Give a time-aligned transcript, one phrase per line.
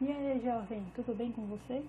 [0.00, 1.80] E aí, jovem, tudo bem com você?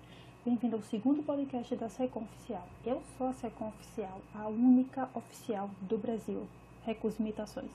[0.44, 2.64] Bem-vindo ao segundo podcast da SECOM Oficial.
[2.84, 6.46] Eu sou a SECOM Oficial, a única oficial do Brasil.
[6.84, 7.72] Recuso imitações.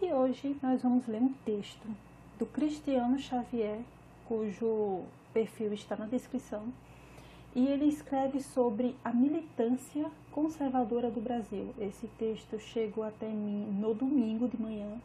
[0.00, 1.84] E hoje nós vamos ler um texto
[2.38, 3.80] do Cristiano Xavier,
[4.28, 5.02] cujo
[5.34, 6.72] perfil está na descrição.
[7.52, 11.74] E ele escreve sobre a militância conservadora do Brasil.
[11.80, 15.00] Esse texto chegou até mim no domingo de manhã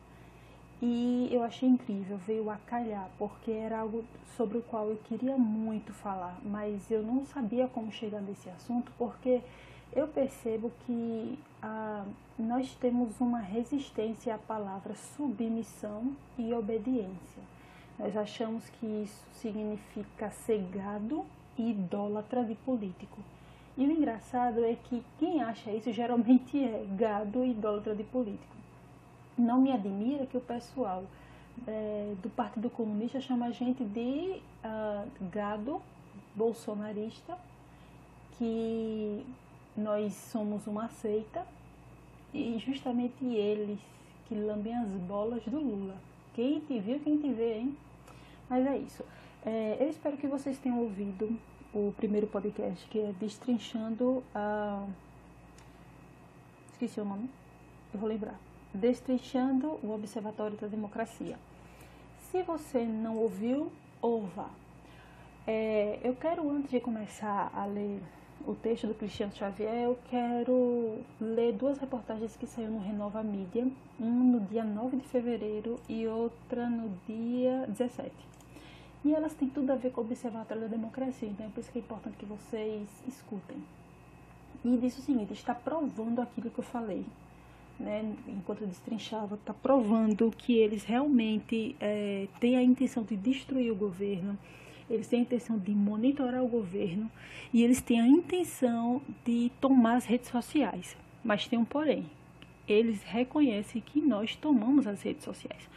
[0.85, 4.03] e eu achei incrível, veio a calhar, porque era algo
[4.35, 8.91] sobre o qual eu queria muito falar, mas eu não sabia como chegar nesse assunto,
[8.97, 9.41] porque
[9.93, 12.03] eu percebo que ah,
[12.37, 17.43] nós temos uma resistência à palavra submissão e obediência.
[17.97, 21.25] Nós achamos que isso significa ser gado
[21.57, 23.19] e idólatra de político.
[23.77, 28.52] E o engraçado é que quem acha isso geralmente é gado e idólatra de político
[29.37, 31.03] não me admira que o pessoal
[31.67, 35.81] é, do Partido Comunista chama a gente de uh, gado
[36.35, 37.37] bolsonarista,
[38.37, 39.23] que
[39.77, 41.45] nós somos uma seita
[42.33, 43.79] e justamente eles
[44.27, 45.95] que lambem as bolas do Lula.
[46.33, 47.77] Quem te viu, quem te vê, hein?
[48.49, 49.05] Mas é isso.
[49.45, 51.37] É, eu espero que vocês tenham ouvido
[51.73, 54.85] o primeiro podcast que é Destrinchando a.
[56.71, 57.29] Esqueci o nome,
[57.93, 61.37] eu vou lembrar Destrinchando o Observatório da Democracia.
[62.31, 63.71] Se você não ouviu,
[64.01, 64.49] ouva.
[65.45, 68.01] É, eu quero, antes de começar a ler
[68.47, 73.67] o texto do Cristiano Xavier, eu quero ler duas reportagens que saíram no Renova Mídia,
[73.99, 78.11] uma no dia 9 de fevereiro e outra no dia 17.
[79.05, 81.71] E elas têm tudo a ver com o Observatório da Democracia, então é por isso
[81.71, 83.57] que é importante que vocês escutem.
[84.65, 87.05] E diz o seguinte, está provando aquilo que eu falei,
[87.79, 93.75] né, enquanto destrinchava, está provando que eles realmente é, têm a intenção de destruir o
[93.75, 94.37] governo,
[94.89, 97.09] eles têm a intenção de monitorar o governo
[97.53, 100.95] e eles têm a intenção de tomar as redes sociais.
[101.23, 102.05] Mas tem um porém,
[102.67, 105.69] eles reconhecem que nós tomamos as redes sociais.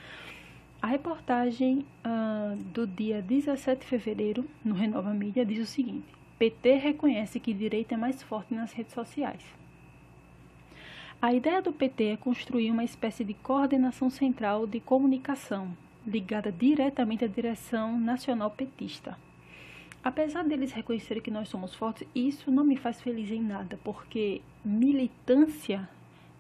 [0.83, 6.07] A reportagem uh, do dia 17 de fevereiro, no Renova Mídia, diz o seguinte:
[6.39, 9.43] PT reconhece que direita é mais forte nas redes sociais.
[11.27, 15.77] A ideia do PT é construir uma espécie de coordenação central de comunicação,
[16.07, 19.19] ligada diretamente à direção nacional petista.
[20.05, 24.41] Apesar deles reconhecerem que nós somos fortes, isso não me faz feliz em nada, porque
[24.65, 25.89] militância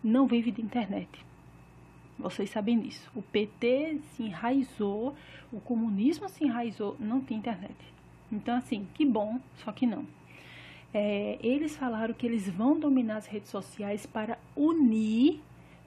[0.04, 1.08] não vive de internet.
[2.16, 3.10] Vocês sabem disso.
[3.12, 5.16] O PT se enraizou,
[5.53, 7.74] o comunismo se enraizou, não tem internet.
[8.30, 10.06] Então, assim, que bom, só que não
[10.99, 15.43] é, eles falaram que eles vão dominar as redes sociais para unir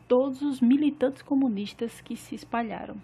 [0.07, 2.95] todos os militantes comunistas que se espalharam.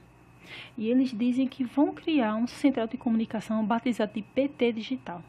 [0.78, 5.24] E eles dizem que vão criar um central de comunicação batizado de PT Digital.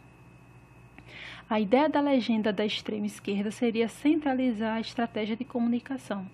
[1.49, 6.27] A ideia da legenda da extrema esquerda seria centralizar a estratégia de comunicação.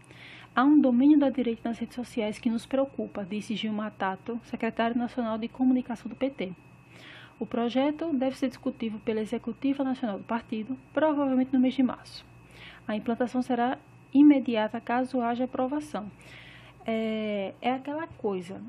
[0.56, 4.98] Há um domínio da direita nas redes sociais que nos preocupa, disse Gilmar Tato, secretário
[4.98, 6.52] nacional de comunicação do PT.
[7.42, 12.24] O projeto deve ser discutido pela Executiva Nacional do Partido, provavelmente no mês de março.
[12.86, 13.78] A implantação será
[14.14, 16.08] imediata caso haja aprovação.
[16.86, 18.62] É, é aquela coisa,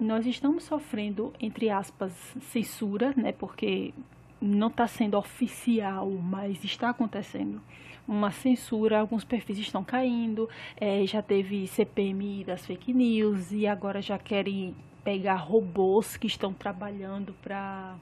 [0.00, 3.94] nós estamos sofrendo, entre aspas, censura, né, porque
[4.40, 7.62] não está sendo oficial, mas está acontecendo
[8.08, 10.48] uma censura, alguns perfis estão caindo,
[10.80, 14.74] é, já teve CPMI das fake news e agora já querem
[15.06, 17.96] pegar robôs que estão trabalhando para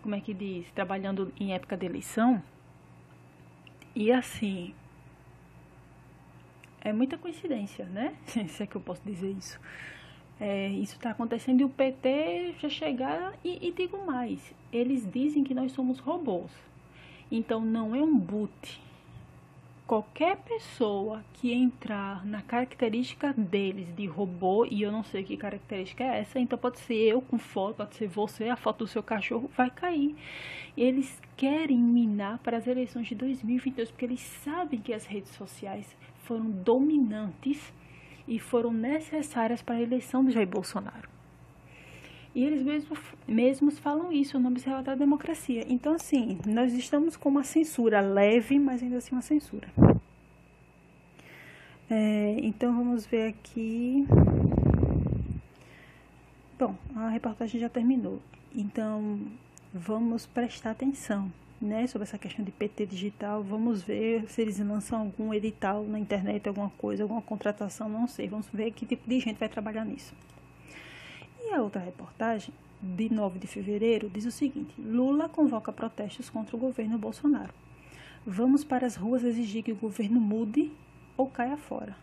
[0.00, 2.42] como é que diz, trabalhando em época de eleição.
[3.94, 4.74] E assim,
[6.80, 8.14] é muita coincidência, né?
[8.48, 9.60] Se é que eu posso dizer isso.
[10.40, 15.44] É, isso está acontecendo e o PT já chegar e, e digo mais, eles dizem
[15.44, 16.50] que nós somos robôs.
[17.30, 18.80] Então não é um boot,
[19.86, 26.02] qualquer pessoa que entrar na característica deles de robô, e eu não sei que característica
[26.02, 29.02] é essa, então pode ser eu com foto, pode ser você, a foto do seu
[29.02, 30.16] cachorro, vai cair.
[30.76, 35.94] Eles querem minar para as eleições de 2022, porque eles sabem que as redes sociais
[36.24, 37.72] foram dominantes
[38.26, 41.13] e foram necessárias para a eleição de Jair Bolsonaro.
[42.34, 42.98] E eles mesmos,
[43.28, 45.64] mesmos falam isso no Observatório da Democracia.
[45.68, 49.68] Então, assim, nós estamos com uma censura leve, mas ainda assim uma censura.
[51.88, 54.04] É, então, vamos ver aqui.
[56.58, 58.20] Bom, a reportagem já terminou.
[58.52, 59.20] Então,
[59.72, 63.44] vamos prestar atenção né, sobre essa questão de PT digital.
[63.44, 68.28] Vamos ver se eles lançam algum edital na internet, alguma coisa, alguma contratação, não sei.
[68.28, 70.12] Vamos ver que tipo de gente vai trabalhar nisso.
[71.44, 76.56] E a outra reportagem, de 9 de fevereiro, diz o seguinte: Lula convoca protestos contra
[76.56, 77.52] o governo Bolsonaro.
[78.26, 80.72] Vamos para as ruas exigir que o governo mude
[81.16, 81.94] ou caia fora.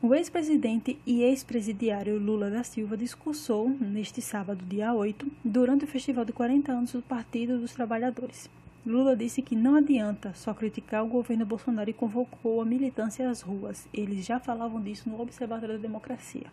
[0.00, 6.24] O ex-presidente e ex-presidiário Lula da Silva discursou neste sábado, dia 8, durante o festival
[6.24, 8.48] de 40 anos do Partido dos Trabalhadores.
[8.86, 13.40] Lula disse que não adianta só criticar o governo Bolsonaro e convocou a militância às
[13.40, 13.88] ruas.
[13.92, 16.46] Eles já falavam disso no Observatório da Democracia.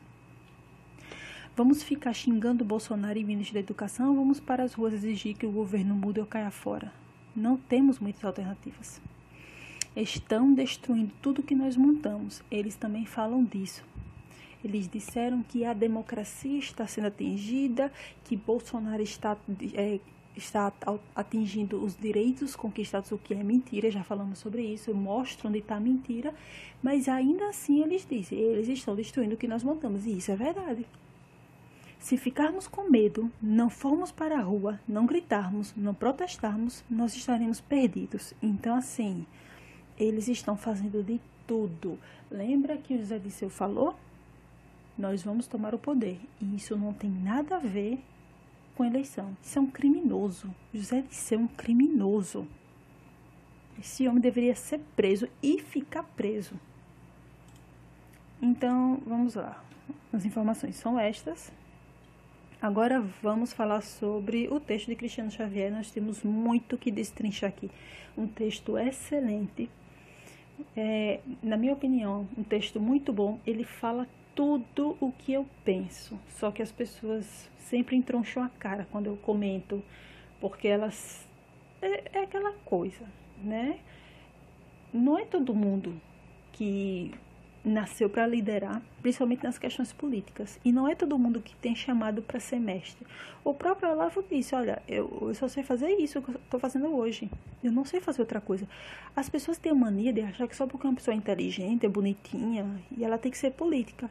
[1.56, 4.16] Vamos ficar xingando Bolsonaro e ministro da Educação?
[4.16, 6.92] Vamos para as ruas exigir que o governo mude ou caia fora?
[7.36, 9.02] Não temos muitas alternativas
[9.96, 12.44] estão destruindo tudo que nós montamos.
[12.52, 13.84] Eles também falam disso.
[14.64, 17.92] Eles disseram que a democracia está sendo atingida,
[18.24, 19.38] que Bolsonaro está,
[19.76, 20.00] é,
[20.36, 20.74] está
[21.16, 25.76] atingindo os direitos conquistados, o que é mentira, já falamos sobre isso, mostram onde está
[25.76, 26.34] a mentira,
[26.82, 30.36] mas ainda assim eles dizem, eles estão destruindo o que nós montamos, e isso é
[30.36, 30.86] verdade.
[32.06, 37.60] Se ficarmos com medo, não formos para a rua, não gritarmos, não protestarmos, nós estaremos
[37.60, 38.32] perdidos.
[38.44, 39.26] Então, assim,
[39.98, 41.98] eles estão fazendo de tudo.
[42.30, 43.96] Lembra que o José Disseu falou?
[44.96, 46.22] Nós vamos tomar o poder.
[46.40, 48.00] E isso não tem nada a ver
[48.76, 49.36] com eleição.
[49.42, 50.54] Isso é um criminoso.
[50.72, 52.48] José Disseu é um criminoso.
[53.80, 56.54] Esse homem deveria ser preso e ficar preso.
[58.40, 59.66] Então, vamos lá.
[60.14, 61.52] As informações são estas.
[62.66, 65.72] Agora vamos falar sobre o texto de Cristiano Xavier.
[65.72, 67.70] Nós temos muito que destrinchar aqui.
[68.18, 69.70] Um texto excelente
[70.76, 73.40] é, na minha opinião, um texto muito bom.
[73.46, 78.88] Ele fala tudo o que eu penso, só que as pessoas sempre entroncham a cara
[78.92, 79.84] quando eu comento,
[80.42, 81.30] porque elas.
[81.84, 83.06] É, é aquela coisa,
[83.44, 83.78] né?
[84.92, 86.02] Não é todo mundo
[86.52, 87.14] que
[87.66, 90.60] nasceu para liderar, principalmente nas questões políticas.
[90.64, 93.06] E não é todo mundo que tem chamado para ser mestre.
[93.44, 96.96] O próprio Olavo disse: Olha, eu, eu só sei fazer isso que eu estou fazendo
[96.96, 97.30] hoje.
[97.64, 98.68] Eu não sei fazer outra coisa.
[99.16, 101.90] As pessoas têm a mania de achar que só porque uma pessoa é inteligente, é
[101.90, 104.10] bonitinha, e ela tem que ser política.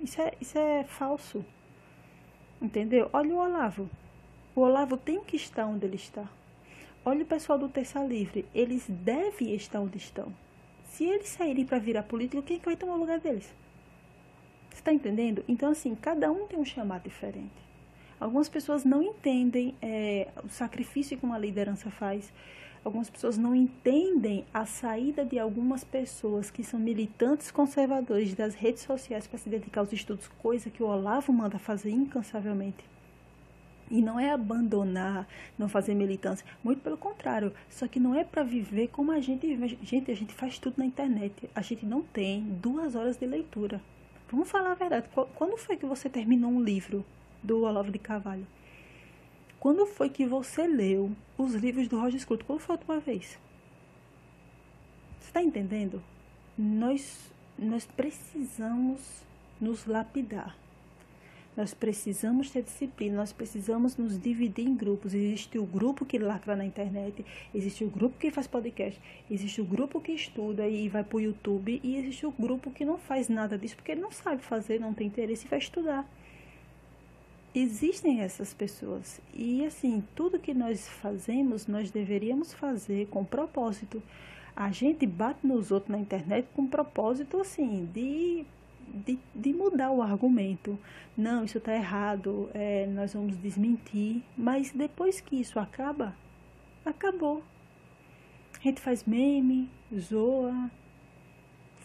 [0.00, 1.44] Isso é, isso é falso.
[2.60, 3.10] Entendeu?
[3.12, 3.90] Olha o Olavo.
[4.56, 6.24] O Olavo tem que estar onde ele está.
[7.04, 8.46] Olha o pessoal do Terça Livre.
[8.54, 10.32] Eles devem estar onde estão.
[10.94, 13.52] Se eles saírem para virar político, quem é que vai tomar o lugar deles?
[14.70, 15.42] Você está entendendo?
[15.48, 17.50] Então, assim, cada um tem um chamado diferente.
[18.20, 22.32] Algumas pessoas não entendem é, o sacrifício que uma liderança faz.
[22.84, 28.82] Algumas pessoas não entendem a saída de algumas pessoas que são militantes conservadores das redes
[28.82, 32.93] sociais para se dedicar aos estudos, coisa que o Olavo manda fazer incansavelmente.
[33.94, 35.24] E não é abandonar,
[35.56, 36.44] não fazer militância.
[36.64, 37.54] Muito pelo contrário.
[37.70, 39.78] Só que não é para viver como a gente vive.
[39.84, 41.48] Gente, a gente faz tudo na internet.
[41.54, 43.80] A gente não tem duas horas de leitura.
[44.28, 45.08] Vamos falar a verdade.
[45.36, 47.06] Quando foi que você terminou um livro
[47.40, 48.44] do Olavo de Carvalho?
[49.60, 52.46] Quando foi que você leu os livros do Roger Scruton?
[52.46, 53.38] Quando foi a última vez?
[55.20, 56.02] Você está entendendo?
[56.58, 59.22] Nós, nós precisamos
[59.60, 60.63] nos lapidar.
[61.56, 65.14] Nós precisamos ter disciplina, nós precisamos nos dividir em grupos.
[65.14, 67.24] Existe o grupo que lacra na internet,
[67.54, 71.20] existe o grupo que faz podcast, existe o grupo que estuda e vai para o
[71.20, 74.80] YouTube, e existe o grupo que não faz nada disso porque ele não sabe fazer,
[74.80, 76.08] não tem interesse e vai estudar.
[77.54, 79.20] Existem essas pessoas.
[79.32, 84.02] E assim, tudo que nós fazemos, nós deveríamos fazer com propósito.
[84.56, 88.44] A gente bate nos outros na internet com propósito assim de
[88.92, 90.78] de, de mudar o argumento.
[91.16, 94.22] Não, isso está errado, é, nós vamos desmentir.
[94.36, 96.14] Mas depois que isso acaba,
[96.84, 97.42] acabou.
[98.58, 100.70] A gente faz meme, zoa,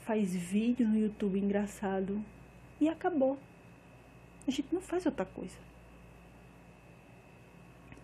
[0.05, 2.23] faz vídeo no YouTube engraçado
[2.79, 3.37] e acabou.
[4.47, 5.57] A gente não faz outra coisa.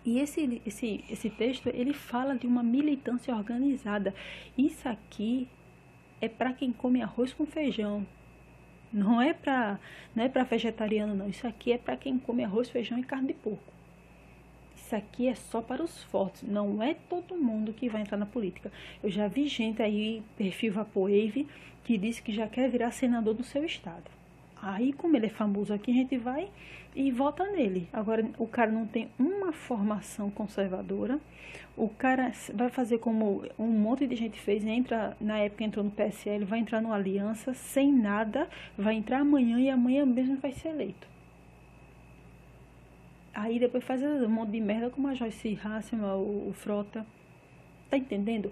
[0.04, 4.14] E esse, esse, esse texto, ele fala de uma militância organizada.
[4.56, 5.48] Isso aqui
[6.20, 8.06] é para quem come arroz com feijão.
[8.96, 9.78] Não é para
[10.14, 11.28] não é para vegetariano não.
[11.28, 13.76] Isso aqui é para quem come arroz, feijão e carne de porco.
[14.74, 16.42] Isso aqui é só para os fortes.
[16.42, 18.72] Não é todo mundo que vai entrar na política.
[19.02, 21.46] Eu já vi gente aí, perfil Vaporwave,
[21.84, 24.10] que disse que já quer virar senador do seu estado.
[24.62, 26.48] Aí, como ele é famoso aqui, a gente vai
[26.96, 27.88] e vota nele.
[27.92, 31.20] Agora, o cara não tem uma formação conservadora.
[31.76, 35.90] O cara vai fazer como um monte de gente fez, entra, na época entrou no
[35.90, 38.48] PSL, vai entrar numa aliança sem nada,
[38.78, 41.06] vai entrar amanhã e amanhã mesmo vai ser eleito.
[43.34, 47.06] Aí depois faz um monte de merda como a Joyce Hasselman, o, o Frota.
[47.90, 48.50] Tá entendendo?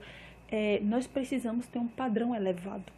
[0.52, 2.92] É, nós precisamos ter um padrão elevado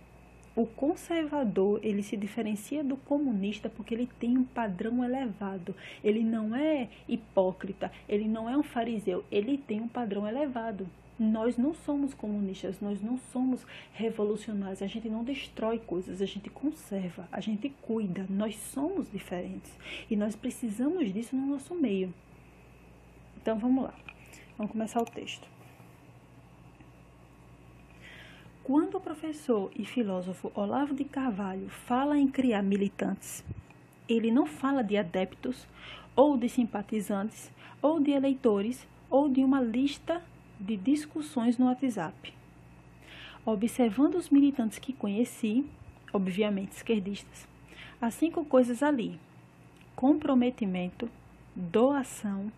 [0.57, 5.77] o conservador, ele se diferencia do comunista porque ele tem um padrão elevado.
[6.03, 10.89] Ele não é hipócrita, ele não é um fariseu, ele tem um padrão elevado.
[11.19, 16.49] Nós não somos comunistas, nós não somos revolucionários, a gente não destrói coisas, a gente
[16.49, 19.73] conserva, a gente cuida, nós somos diferentes
[20.11, 22.13] e nós precisamos disso no nosso meio.
[23.41, 23.95] Então vamos lá,
[24.59, 25.56] vamos começar o texto.
[28.67, 33.45] Quando o professor e filósofo Olavo de Carvalho fala em criar militantes,
[34.09, 35.69] ele não fala de adeptos,
[36.17, 37.49] ou de simpatizantes,
[37.81, 40.21] ou de eleitores, ou de uma lista
[40.59, 42.35] de discussões no WhatsApp.
[43.45, 45.65] Observando os militantes que conheci,
[46.13, 47.47] obviamente esquerdistas,
[48.01, 49.17] há cinco coisas ali:
[49.95, 51.09] comprometimento,
[51.55, 52.51] doação,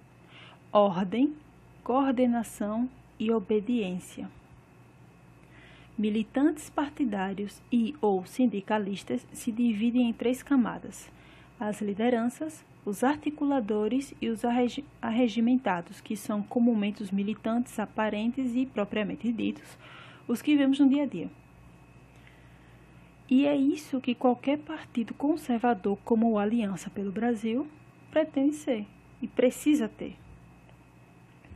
[0.72, 1.36] ordem,
[1.84, 2.88] coordenação
[3.18, 4.37] e obediência.
[5.98, 11.10] Militantes partidários e ou sindicalistas se dividem em três camadas:
[11.58, 14.42] as lideranças, os articuladores e os
[15.02, 19.76] arregimentados, que são comumente os militantes aparentes e propriamente ditos,
[20.28, 21.28] os que vemos no dia a dia.
[23.28, 27.66] E é isso que qualquer partido conservador, como o Aliança pelo Brasil,
[28.08, 28.86] pretende ser
[29.20, 30.16] e precisa ter.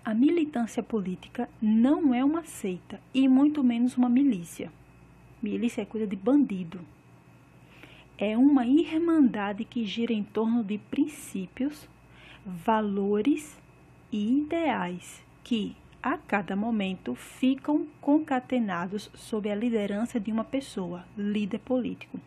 [0.05, 4.73] A militância política não é uma seita e muito menos uma milícia.
[5.41, 6.81] Milícia é coisa de bandido.
[8.19, 11.89] É uma irmandade que gira em torno de princípios,
[12.45, 13.57] valores
[14.11, 21.61] e ideais que, a cada momento, ficam concatenados sob a liderança de uma pessoa, líder
[21.61, 22.19] político,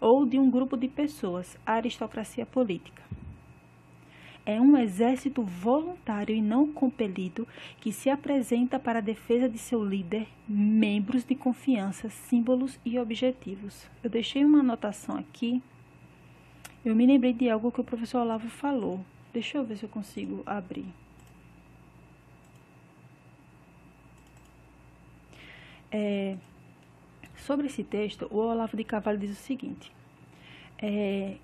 [0.00, 3.02] ou de um grupo de pessoas, aristocracia política
[4.46, 7.46] é um exército voluntário e não compelido
[7.80, 13.90] que se apresenta para a defesa de seu líder, membros de confiança, símbolos e objetivos.
[14.04, 15.60] Eu deixei uma anotação aqui.
[16.84, 19.04] Eu me lembrei de algo que o professor Olavo falou.
[19.32, 20.86] Deixa eu ver se eu consigo abrir.
[25.90, 26.36] É,
[27.36, 29.90] sobre esse texto, o Olavo de Carvalho diz o seguinte:
[30.78, 31.36] é,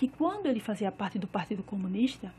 [0.00, 2.32] que quando ele fazia parte do Partido Comunista,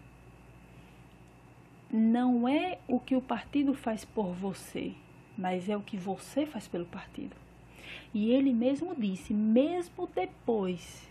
[1.93, 4.93] não é o que o partido faz por você,
[5.37, 7.35] mas é o que você faz pelo partido.
[8.15, 11.07] E ele mesmo disse, mesmo depois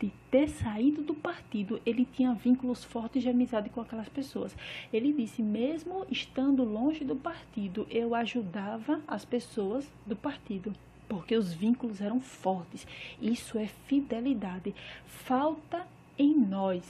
[0.00, 4.56] de ter saído do partido, ele tinha vínculos fortes de amizade com aquelas pessoas.
[4.92, 10.74] Ele disse, mesmo estando longe do partido, eu ajudava as pessoas do partido
[11.12, 12.86] porque os vínculos eram fortes.
[13.20, 14.74] Isso é fidelidade.
[15.04, 15.86] Falta
[16.18, 16.82] em nós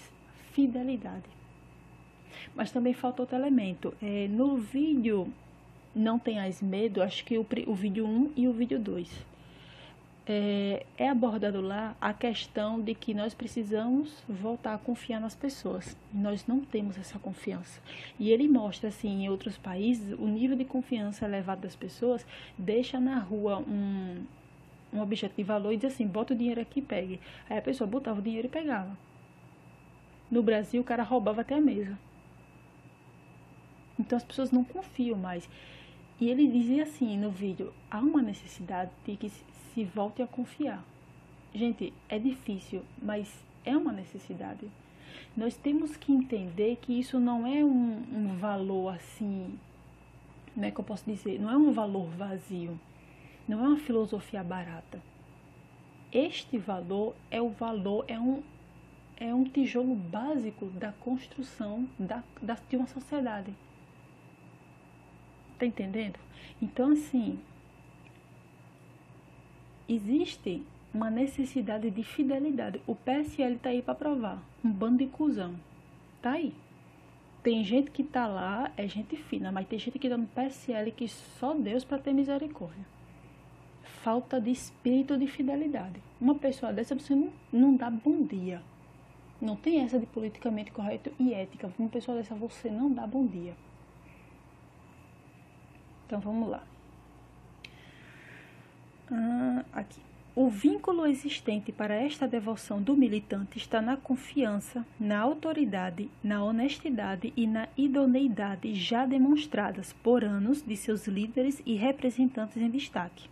[0.53, 1.29] fidelidade.
[2.55, 3.93] Mas também falta outro elemento.
[4.01, 5.27] É, no vídeo
[5.93, 9.32] Não Tenhas Medo, acho que o, o vídeo 1 e o vídeo 2.
[10.25, 15.97] É, é, abordado lá a questão de que nós precisamos voltar a confiar nas pessoas.
[16.15, 17.81] Nós não temos essa confiança.
[18.21, 22.25] E ele mostra, assim, em outros países, o nível de confiança elevado das pessoas
[22.57, 24.25] deixa na rua um,
[24.93, 27.21] um objeto de valor e diz assim: bota o dinheiro aqui e pegue.
[27.51, 28.97] Aí a pessoa botava o dinheiro e pegava.
[30.31, 31.99] No Brasil, o cara roubava até a mesa.
[33.99, 35.49] Então as pessoas não confiam mais.
[36.21, 39.29] E ele dizia assim no vídeo: há uma necessidade de que
[39.73, 40.85] se volte a confiar.
[41.55, 43.29] Gente, é difícil, mas
[43.65, 44.67] é uma necessidade.
[45.37, 49.59] Nós temos que entender que isso não é um, um valor assim,
[50.55, 51.41] como é que eu posso dizer?
[51.41, 52.79] Não é um valor vazio,
[53.49, 55.01] não é uma filosofia barata.
[56.13, 58.43] Este valor é o valor, é um,
[59.17, 63.55] é um tijolo básico da construção da, da, de uma sociedade.
[65.59, 66.19] Tá entendendo?
[66.61, 67.39] Então, assim,
[69.89, 70.63] existe
[70.93, 72.81] uma necessidade de fidelidade.
[72.87, 74.43] O PSL tá aí para provar.
[74.65, 75.55] Um bando de cuzão.
[76.21, 76.55] Tá aí.
[77.43, 80.93] Tem gente que tá lá, é gente fina, mas tem gente que tá no PSL
[80.93, 82.87] que só Deus para ter misericórdia.
[83.83, 86.01] Falta de espírito de fidelidade.
[86.21, 88.63] Uma pessoa dessa você não, não dá bom dia.
[89.41, 91.73] Não tem essa de politicamente correto e ética.
[91.77, 93.57] Uma pessoa dessa você não dá bom dia.
[96.07, 96.63] Então vamos lá.
[99.15, 100.01] Ah, aqui.
[100.35, 107.31] O vínculo existente para esta devoção do militante está na confiança, na autoridade, na honestidade
[107.37, 113.29] e na idoneidade já demonstradas por anos de seus líderes e representantes em destaque.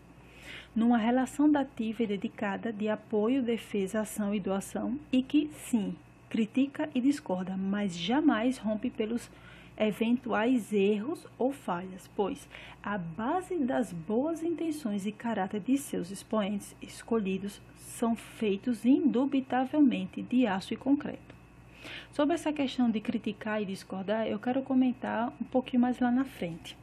[0.76, 5.96] Numa relação dativa e dedicada de apoio, defesa, ação e doação, e que, sim,
[6.28, 9.30] critica e discorda, mas jamais rompe pelos
[9.80, 12.46] eventuais erros ou falhas, pois
[12.82, 20.46] a base das boas intenções e caráter de seus expoentes escolhidos são feitos indubitavelmente de
[20.46, 21.34] aço e concreto.
[22.12, 26.24] Sobre essa questão de criticar e discordar, eu quero comentar um pouquinho mais lá na
[26.24, 26.76] frente.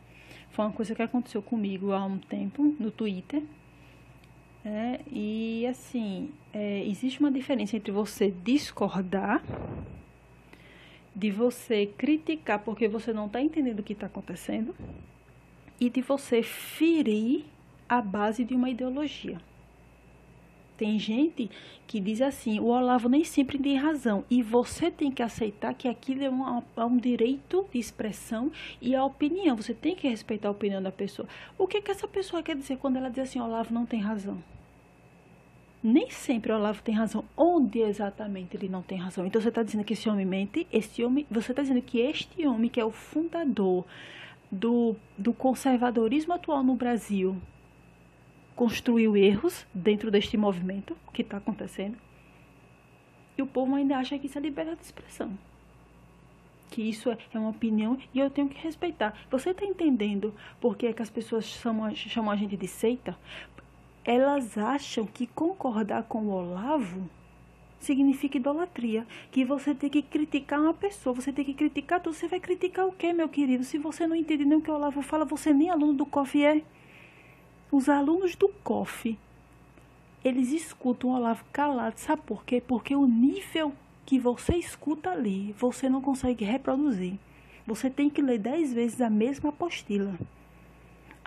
[0.50, 3.44] Foi uma coisa que aconteceu comigo há um tempo no Twitter.
[4.66, 9.42] É, e assim, é, existe uma diferença entre você discordar,
[11.18, 14.76] de você criticar porque você não está entendendo o que está acontecendo,
[15.80, 17.46] e de você ferir
[17.90, 19.42] a base de uma ideologia.
[20.78, 21.50] Tem gente
[21.88, 24.24] que diz assim: o Olavo nem sempre tem razão.
[24.30, 28.96] E você tem que aceitar que aquilo é um, é um direito de expressão e
[28.96, 29.56] a opinião.
[29.56, 31.28] Você tem que respeitar a opinião da pessoa.
[31.58, 34.38] O que, que essa pessoa quer dizer quando ela diz assim: Olavo não tem razão?
[35.90, 37.24] Nem sempre o Olavo tem razão.
[37.38, 39.26] Onde exatamente ele não tem razão?
[39.26, 42.46] Então você está dizendo que esse homem mente, esse homem, você está dizendo que este
[42.46, 43.86] homem, que é o fundador
[44.52, 47.42] do, do conservadorismo atual no Brasil,
[48.54, 51.98] construiu erros dentro deste movimento que está acontecendo.
[53.38, 55.40] E o povo ainda acha que isso é liberdade de expressão.
[56.70, 59.18] Que isso é, é uma opinião e eu tenho que respeitar.
[59.32, 63.18] Você está entendendo por que, é que as pessoas chamam, chamam a gente de seita?
[64.08, 67.10] Elas acham que concordar com o Olavo
[67.78, 69.06] significa idolatria.
[69.30, 72.14] Que você tem que criticar uma pessoa, você tem que criticar tudo.
[72.14, 73.66] Você vai criticar o quê, meu querido?
[73.66, 76.42] Se você não entende nem o que o Olavo fala, você nem aluno do COF
[76.42, 76.64] é.
[77.70, 79.20] Os alunos do COF,
[80.24, 81.98] eles escutam o Olavo calado.
[81.98, 82.64] Sabe por quê?
[82.66, 83.74] Porque o nível
[84.06, 87.16] que você escuta ali, você não consegue reproduzir.
[87.66, 90.18] Você tem que ler dez vezes a mesma apostila.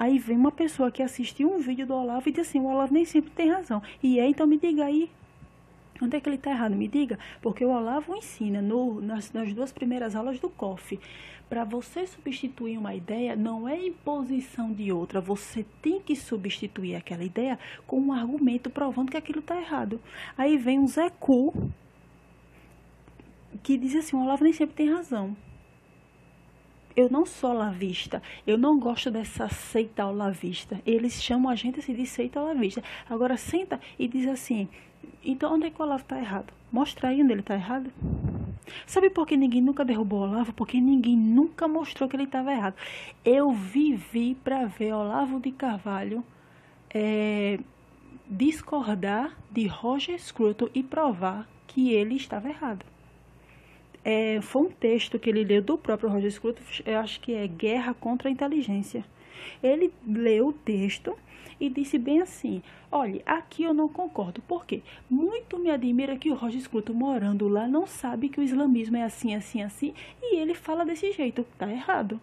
[0.01, 2.95] Aí vem uma pessoa que assistiu um vídeo do Olavo e diz assim, o Olavo
[2.95, 3.83] nem sempre tem razão.
[4.03, 5.11] E é, então me diga aí,
[6.01, 6.75] onde é que ele está errado?
[6.75, 10.99] Me diga, porque o Olavo ensina no, nas, nas duas primeiras aulas do COF
[11.51, 15.21] para você substituir uma ideia, não é imposição de outra.
[15.21, 20.01] Você tem que substituir aquela ideia com um argumento provando que aquilo está errado.
[20.39, 21.53] Aí vem um Zé Cu,
[23.63, 25.37] que diz assim: o Olavo nem sempre tem razão.
[27.01, 30.83] Eu não sou lavista, eu não gosto dessa seita olavista.
[30.85, 32.85] Eles chamam a gente assim de seita olavista.
[33.09, 34.69] Agora senta e diz assim:
[35.25, 36.53] então onde é que o Olavo está errado?
[36.71, 37.91] Mostra aí onde ele está errado.
[38.87, 40.53] Sabe por que ninguém nunca derrubou Olavo?
[40.53, 42.75] Porque ninguém nunca mostrou que ele estava errado.
[43.25, 46.23] Eu vivi para ver Olavo de Carvalho
[46.93, 47.59] é,
[48.29, 52.85] discordar de Roger Scruton e provar que ele estava errado.
[54.05, 57.47] É, foi um texto que ele leu do próprio Roger Scruton, eu acho que é
[57.47, 59.05] Guerra contra a Inteligência.
[59.63, 61.17] Ele leu o texto
[61.59, 64.41] e disse bem assim: Olha, aqui eu não concordo.
[64.43, 64.83] Por quê?
[65.09, 69.03] Muito me admira que o Roger Scruton, morando lá, não sabe que o islamismo é
[69.03, 71.45] assim, assim, assim, e ele fala desse jeito.
[71.59, 72.21] Tá errado.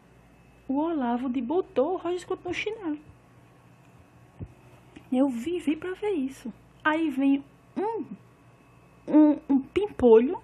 [0.67, 2.99] O Olavo de botou o Roger Scruton no chinelo.
[5.11, 6.51] Eu vivi para ver isso.
[6.83, 7.43] Aí vem
[7.77, 8.03] um,
[9.07, 10.41] um, um pimpolho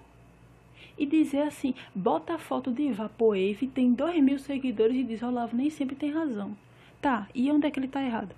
[0.96, 5.56] e dizer assim, bota a foto de Vaporwave, tem dois mil seguidores e diz, Olavo
[5.56, 6.56] nem sempre tem razão.
[7.00, 8.34] Tá, e onde é que ele tá errado?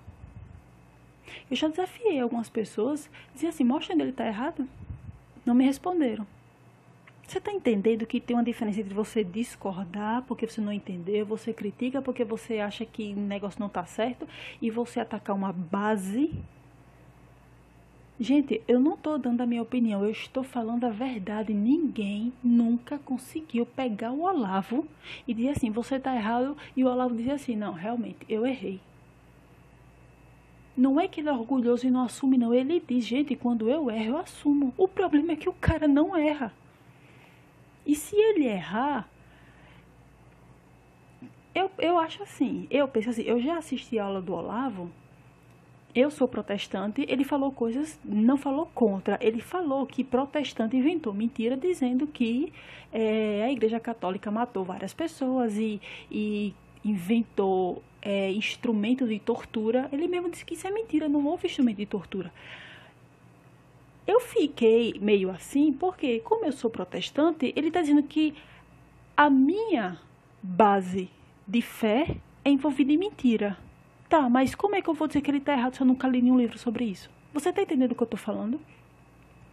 [1.49, 4.67] Eu já desafiei algumas pessoas, dizia assim, mostra onde ele está errado.
[5.45, 6.25] Não me responderam.
[7.27, 11.51] Você está entendendo que tem uma diferença entre você discordar porque você não entendeu, você
[11.53, 14.25] critica porque você acha que o negócio não está certo
[14.61, 16.33] e você atacar uma base?
[18.19, 21.53] Gente, eu não estou dando a minha opinião, eu estou falando a verdade.
[21.53, 24.87] Ninguém nunca conseguiu pegar o Olavo
[25.27, 28.79] e dizer assim, você está errado, e o Olavo dizer assim, não, realmente, eu errei.
[30.75, 32.53] Não é que ele é orgulhoso e não assume, não.
[32.53, 34.73] Ele diz, gente, quando eu erro, eu assumo.
[34.77, 36.53] O problema é que o cara não erra.
[37.85, 39.09] E se ele errar,
[41.53, 44.91] eu, eu acho assim, eu penso assim, eu já assisti a aula do Olavo,
[45.97, 51.57] eu sou protestante, ele falou coisas, não falou contra, ele falou que protestante inventou mentira
[51.57, 52.53] dizendo que
[52.93, 55.81] é, a igreja católica matou várias pessoas e,
[56.11, 56.53] e
[56.85, 59.89] inventou é, instrumento de tortura.
[59.91, 62.31] Ele mesmo disse que isso é mentira, não houve instrumento de tortura.
[64.05, 68.35] Eu fiquei meio assim, porque, como eu sou protestante, ele está dizendo que
[69.17, 69.99] a minha
[70.43, 71.09] base
[71.47, 73.57] de fé é envolvida em mentira.
[74.09, 76.07] Tá, mas como é que eu vou dizer que ele está errado se eu nunca
[76.07, 77.09] li nenhum livro sobre isso?
[77.33, 78.59] Você está entendendo o que eu estou falando?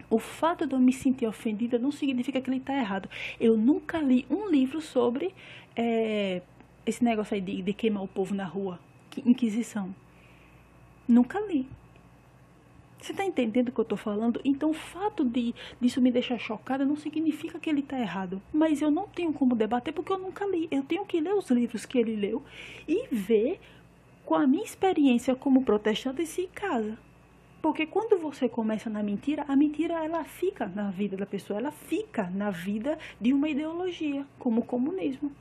[0.09, 3.09] O fato de eu me sentir ofendida não significa que ele está errado.
[3.40, 5.35] Eu nunca li um livro sobre
[5.75, 6.40] é,
[6.87, 8.79] esse negócio aí de, de queimar o povo na rua,
[9.25, 9.95] Inquisição.
[11.07, 11.69] Nunca li.
[13.01, 14.40] Você está entendendo o que eu estou falando?
[14.45, 18.40] Então, o fato de disso me deixar chocada não significa que ele está errado.
[18.53, 20.67] Mas eu não tenho como debater porque eu nunca li.
[20.71, 22.43] Eu tenho que ler os livros que ele leu
[22.88, 23.61] e ver
[24.24, 26.96] com a minha experiência como protestante se casa.
[27.60, 31.70] Porque quando você começa na mentira, a mentira ela fica na vida da pessoa, ela
[31.70, 35.32] fica na vida de uma ideologia, como o comunismo.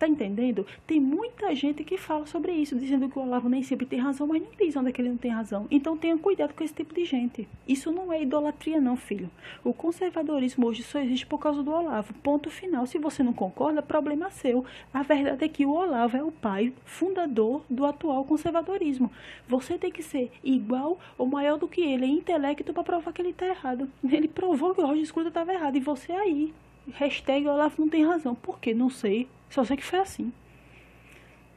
[0.00, 0.66] Tá entendendo?
[0.86, 4.26] Tem muita gente que fala sobre isso, dizendo que o Olavo nem sempre tem razão,
[4.26, 5.66] mas não diz onde é que ele não tem razão.
[5.70, 7.46] Então tenha cuidado com esse tipo de gente.
[7.68, 9.30] Isso não é idolatria, não, filho.
[9.62, 12.14] O conservadorismo hoje só existe por causa do Olavo.
[12.14, 12.86] Ponto final.
[12.86, 14.64] Se você não concorda, problema seu.
[14.90, 19.12] A verdade é que o Olavo é o pai fundador do atual conservadorismo.
[19.46, 23.20] Você tem que ser igual ou maior do que ele em intelecto para provar que
[23.20, 23.86] ele está errado.
[24.02, 26.54] Ele provou que o Roger Scruta estava errado e você aí.
[26.96, 28.34] Hashtag Olavo não tem razão.
[28.34, 28.74] Por quê?
[28.74, 29.28] Não sei.
[29.48, 30.32] Só sei que foi assim.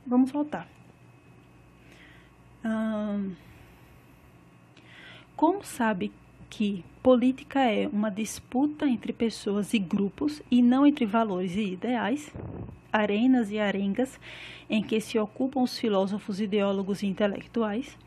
[0.05, 0.67] Vamos voltar.
[5.35, 6.11] Como sabe
[6.49, 12.31] que política é uma disputa entre pessoas e grupos e não entre valores e ideais,
[12.91, 14.19] arenas e arengas
[14.69, 17.97] em que se ocupam os filósofos, ideólogos e intelectuais,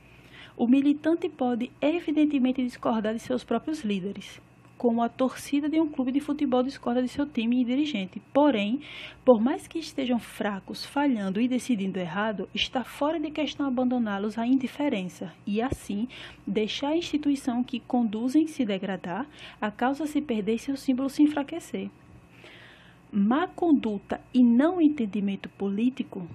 [0.57, 4.41] o militante pode evidentemente discordar de seus próprios líderes,
[4.79, 8.21] como a torcida de um clube de futebol discorda de seu time e dirigente.
[8.33, 8.81] Porém,
[9.25, 14.47] por mais que estejam fracos, falhando e decidindo errado, está fora de questão abandoná-los à
[14.47, 16.09] indiferença e, assim,
[16.47, 19.27] deixar a instituição que conduzem se degradar,
[19.61, 21.91] a causa se perder e seu símbolo se enfraquecer.
[23.11, 26.27] Má conduta e não entendimento político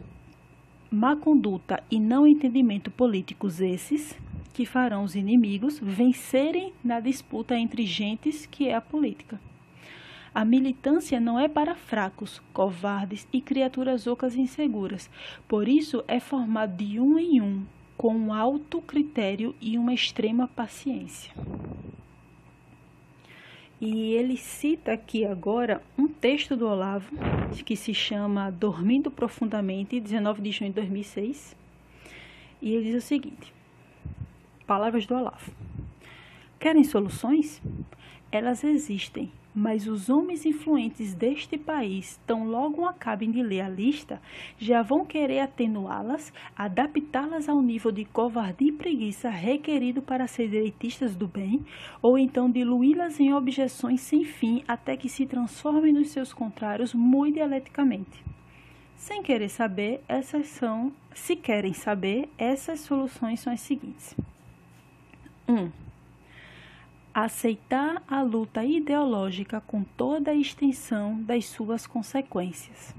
[0.92, 4.14] má conduta e não entendimento políticos esses
[4.54, 9.40] que farão os inimigos vencerem na disputa entre gentes que é a política.
[10.34, 15.10] A militância não é para fracos, covardes e criaturas ocas e inseguras.
[15.48, 17.66] Por isso é formado de um em um,
[17.98, 21.34] com um alto critério e uma extrema paciência.
[23.82, 27.12] E ele cita aqui agora um texto do Olavo,
[27.66, 31.58] que se chama Dormindo Profundamente, 19 de junho de 2006.
[32.62, 33.52] E ele diz o seguinte:
[34.72, 35.52] Palavras do Olavo.
[36.58, 37.62] Querem soluções?
[38.32, 44.22] Elas existem mas os homens influentes deste país, tão logo acabem de ler a lista,
[44.58, 51.18] já vão querer atenuá-las, adaptá-las ao nível de covardia e preguiça requerido para ser direitistas
[51.18, 51.66] do bem,
[52.02, 57.34] ou então diluí-las em objeções sem fim até que se transformem nos seus contrários muito
[57.34, 58.24] dialeticamente.
[58.96, 64.16] Sem querer saber, essas são, se querem saber, essas soluções são as seguintes.
[65.52, 65.54] 1.
[65.54, 65.72] Um,
[67.14, 72.96] aceitar a luta ideológica com toda a extensão das suas consequências.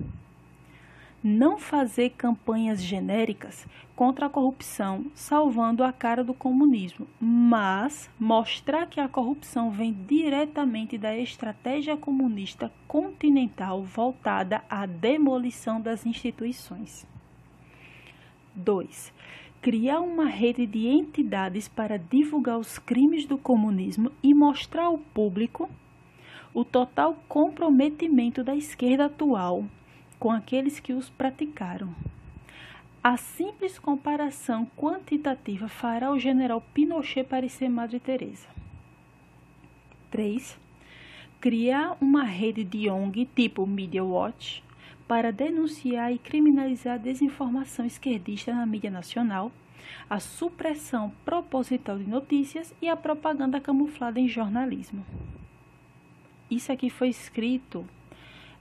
[1.24, 9.00] Não fazer campanhas genéricas contra a corrupção, salvando a cara do comunismo, mas mostrar que
[9.00, 17.06] a corrupção vem diretamente da estratégia comunista continental voltada à demolição das instituições.
[18.54, 19.21] 2
[19.62, 25.70] criar uma rede de entidades para divulgar os crimes do comunismo e mostrar ao público
[26.52, 29.64] o total comprometimento da esquerda atual
[30.18, 31.94] com aqueles que os praticaram.
[33.04, 38.48] A simples comparação quantitativa fará o general Pinochet parecer Madre Teresa.
[40.10, 40.58] 3.
[41.40, 44.62] Criar uma rede de ONG tipo Media Watch
[45.12, 49.52] para denunciar e criminalizar a desinformação esquerdista na mídia nacional,
[50.08, 55.04] a supressão proposital de notícias e a propaganda camuflada em jornalismo.
[56.50, 57.84] Isso aqui foi escrito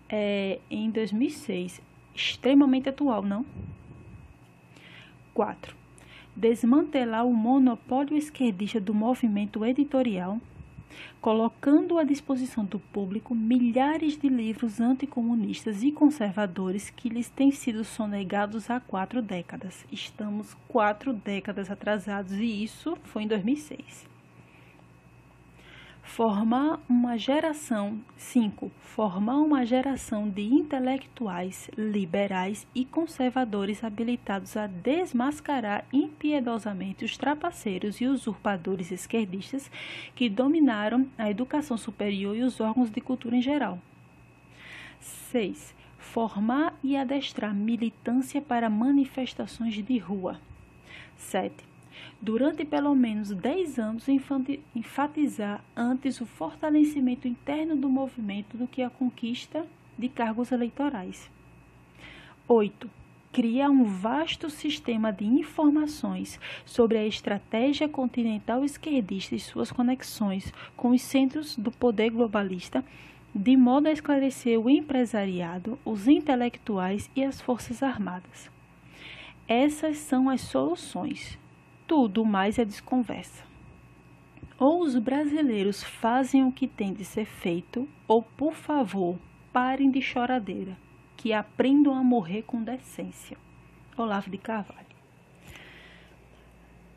[0.10, 1.82] é, em 2006,
[2.14, 3.46] extremamente atual, não?
[5.34, 5.74] 4.
[6.36, 10.38] Desmantelar o monopólio esquerdista do movimento editorial
[11.20, 17.84] colocando à disposição do público milhares de livros anticomunistas e conservadores que lhes têm sido
[17.84, 19.86] sonegados há quatro décadas.
[19.92, 24.11] Estamos quatro décadas atrasados e isso foi em 2006
[26.04, 28.72] formar uma geração 5.
[28.82, 38.08] Formar uma geração de intelectuais liberais e conservadores habilitados a desmascarar impiedosamente os trapaceiros e
[38.08, 39.72] usurpadores esquerdistas
[40.16, 43.80] que dominaram a educação superior e os órgãos de cultura em geral.
[45.00, 45.74] 6.
[45.98, 50.40] Formar e adestrar militância para manifestações de rua.
[51.16, 51.71] 7
[52.22, 54.08] durante pelo menos 10 anos,
[54.76, 59.66] enfatizar antes o fortalecimento interno do movimento do que a conquista
[59.98, 61.30] de cargos eleitorais.
[62.48, 62.90] 8.
[63.32, 70.90] cria um vasto sistema de informações sobre a estratégia continental esquerdista e suas conexões com
[70.90, 72.84] os centros do poder globalista,
[73.34, 78.52] de modo a esclarecer o empresariado, os intelectuais e as forças armadas.
[79.48, 81.41] Essas são as soluções.
[81.92, 83.44] Tudo mais é desconversa.
[84.58, 89.20] Ou os brasileiros fazem o que tem de ser feito, ou, por favor,
[89.52, 90.78] parem de choradeira
[91.18, 93.38] que aprendam a morrer com decência.
[93.98, 94.88] Olavo de Carvalho.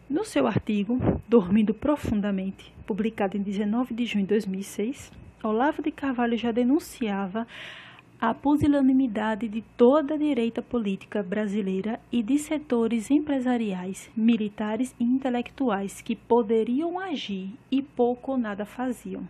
[0.09, 5.11] No seu artigo Dormindo Profundamente, publicado em 19 de junho de 2006,
[5.43, 7.49] Olavo de Carvalho já denunciava
[8.27, 16.01] a pusilanimidade de toda a direita política brasileira e de setores empresariais, militares e intelectuais
[16.01, 19.29] que poderiam agir e pouco ou nada faziam.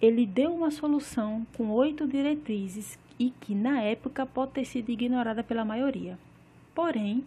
[0.00, 5.42] Ele deu uma solução com oito diretrizes e que na época pode ter sido ignorada
[5.42, 6.16] pela maioria.
[6.72, 7.24] Porém,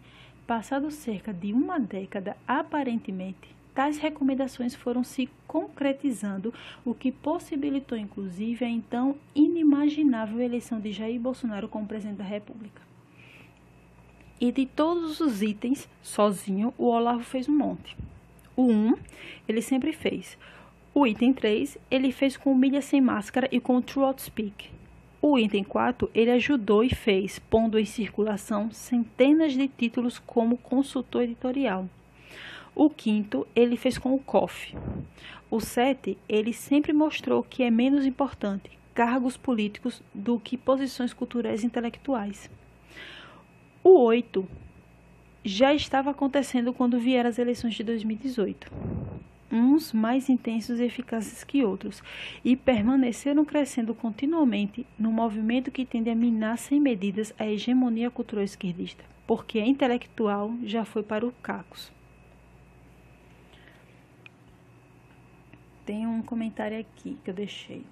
[0.48, 6.54] passado cerca de uma década, aparentemente, tais recomendações foram se concretizando,
[6.86, 12.82] o que possibilitou inclusive a então inimaginável eleição de Jair Bolsonaro como presidente da República.
[14.40, 17.96] E de todos os itens, sozinho, o Olavo fez um monte.
[18.56, 18.96] O 1, um,
[19.48, 20.38] ele sempre fez.
[20.94, 24.70] O item 3, ele fez com Milha Sem Máscara e com True Outspeak.
[25.22, 31.22] O item 4, ele ajudou e fez, pondo em circulação centenas de títulos como consultor
[31.22, 31.88] editorial.
[32.76, 34.76] O quinto, ele fez com o COF.
[35.50, 41.64] O 7, ele sempre mostrou que é menos importante cargos políticos do que posições culturais
[41.64, 42.50] e intelectuais.
[43.84, 44.48] O 8
[45.44, 48.72] já estava acontecendo quando vieram as eleições de 2018
[49.52, 52.02] uns mais intensos e eficazes que outros,
[52.44, 58.46] e permaneceram crescendo continuamente no movimento que tende a minar sem medidas a hegemonia cultural
[58.46, 61.92] esquerdista, porque a intelectual já foi para o cacos.
[65.86, 67.86] Tem um comentário aqui que eu deixei.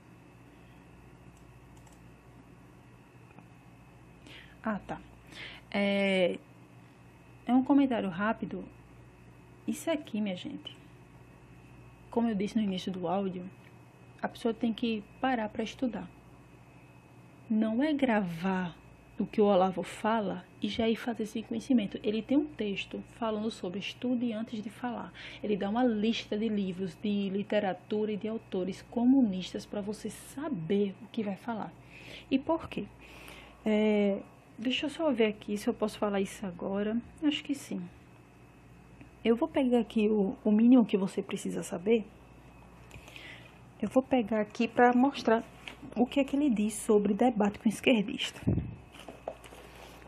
[4.63, 4.99] Ah, tá.
[5.71, 6.37] É,
[7.45, 8.63] é um comentário rápido.
[9.67, 10.75] Isso aqui, minha gente,
[12.09, 13.49] como eu disse no início do áudio,
[14.21, 16.07] a pessoa tem que parar para estudar.
[17.49, 18.75] Não é gravar
[19.19, 21.99] o que o Olavo fala e já ir fazer esse conhecimento.
[22.03, 25.11] Ele tem um texto falando sobre estude antes de falar.
[25.43, 30.95] Ele dá uma lista de livros de literatura e de autores comunistas para você saber
[31.01, 31.71] o que vai falar.
[32.31, 32.85] E por quê?
[33.65, 34.19] É,
[34.57, 36.97] deixa eu só ver aqui se eu posso falar isso agora.
[37.23, 37.81] Acho que sim.
[39.23, 42.05] Eu vou pegar aqui o, o mínimo que você precisa saber.
[43.81, 45.43] Eu vou pegar aqui para mostrar
[45.95, 48.41] o que é que ele diz sobre debate com esquerdista.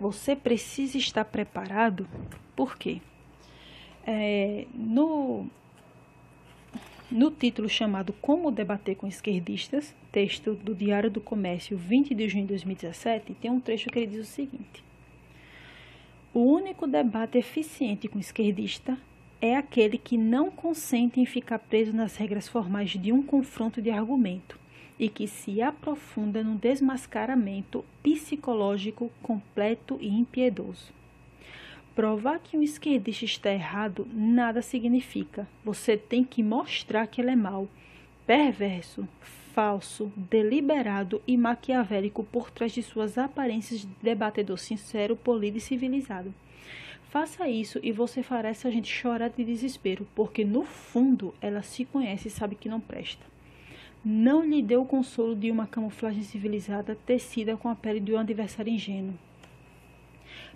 [0.02, 2.10] Você precisa estar preparado,
[2.56, 3.00] por quê?
[4.04, 5.46] É, no,
[7.12, 12.46] no título chamado Como Debater com Esquerdistas, texto do Diário do Comércio, 20 de junho
[12.46, 14.84] de 2017, tem um trecho que ele diz o seguinte:
[16.34, 18.98] o único debate eficiente com esquerdista
[19.40, 23.92] é aquele que não consente em ficar preso nas regras formais de um confronto de
[23.92, 24.61] argumento
[25.02, 30.94] e que se aprofunda no desmascaramento psicológico completo e impiedoso.
[31.96, 35.48] Provar que um esquerdista está errado nada significa.
[35.66, 37.68] Você tem que mostrar que ele é mau,
[38.28, 39.08] perverso,
[39.56, 46.32] falso, deliberado e maquiavélico por trás de suas aparências de debatedor sincero, polido e civilizado.
[47.10, 51.86] Faça isso e você fará essa gente chorar de desespero, porque no fundo ela se
[51.86, 53.32] conhece e sabe que não presta.
[54.04, 58.18] Não lhe dê o consolo de uma camuflagem civilizada tecida com a pele de um
[58.18, 59.14] adversário ingênuo.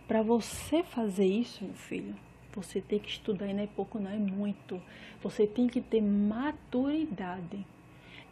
[0.07, 2.15] Para você fazer isso, meu filho,
[2.51, 4.81] você tem que estudar e não é pouco, não é muito.
[5.21, 7.63] Você tem que ter maturidade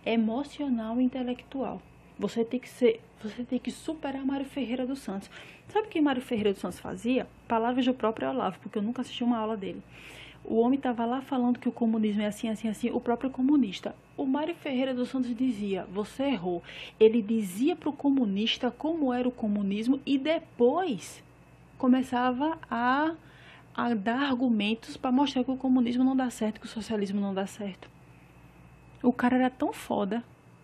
[0.03, 1.79] emocional e intelectual.
[2.17, 5.29] Você tem que ser, você tem que superar Mário Ferreira dos Santos.
[5.67, 7.27] Sabe o que Mário Ferreira dos Santos fazia?
[7.47, 9.83] Palavras do próprio Olavo, porque eu nunca assisti uma aula dele.
[10.45, 13.95] O homem estava lá falando que o comunismo é assim, assim, assim, o próprio comunista.
[14.17, 16.61] O Mário Ferreira dos Santos dizia: Você errou.
[16.99, 21.23] Ele dizia para o comunista como era o comunismo e depois
[21.77, 23.15] começava a,
[23.73, 27.33] a dar argumentos para mostrar que o comunismo não dá certo, que o socialismo não
[27.33, 27.89] dá certo.
[29.01, 30.23] O cara era tão foda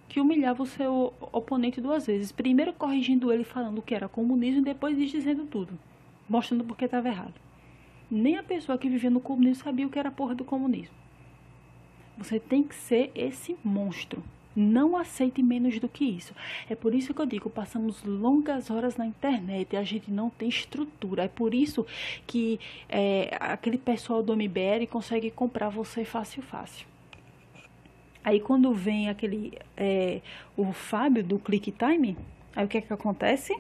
[0.10, 2.32] que humilhava o seu oponente duas vezes.
[2.32, 5.78] Primeiro corrigindo ele falando que era comunismo e depois dizendo tudo,
[6.28, 7.49] mostrando porque estava errado.
[8.10, 10.96] Nem a pessoa que vivia no comunismo sabia o que era porra do comunismo.
[12.18, 14.24] Você tem que ser esse monstro.
[14.56, 16.34] Não aceite menos do que isso.
[16.70, 20.30] É por isso que eu digo, passamos longas horas na internet e a gente não
[20.30, 21.24] tem estrutura.
[21.24, 21.86] É por isso
[22.28, 26.88] que é, aquele pessoal do MBL consegue comprar você fácil, fácil.
[28.24, 30.22] Aí quando vem aquele é,
[30.58, 32.18] o Fábio do Click Time,
[32.56, 33.58] aí o que é que acontece?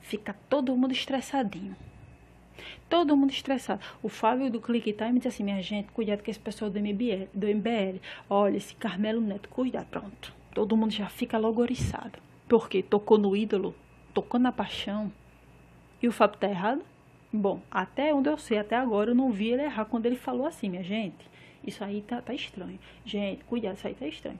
[0.00, 1.74] Fica todo mundo estressadinho.
[2.88, 3.80] Todo mundo estressado.
[4.02, 7.28] O Fábio do Click Time diz assim, minha gente, cuidado com esse pessoal do MBL,
[7.32, 8.00] do MBL.
[8.28, 10.34] Olha, esse Carmelo Neto, cuidado, pronto.
[10.54, 12.18] Todo mundo já fica logo oriçado.
[12.48, 13.74] Porque tocou no ídolo,
[14.12, 15.10] tocou na paixão.
[16.02, 16.82] E o Fábio tá errado?
[17.32, 20.46] Bom, até onde eu sei, até agora eu não vi ele errar quando ele falou
[20.46, 21.30] assim, minha gente.
[21.64, 22.78] Isso aí tá, tá estranho.
[23.04, 24.38] Gente, cuidado, isso aí tá estranho.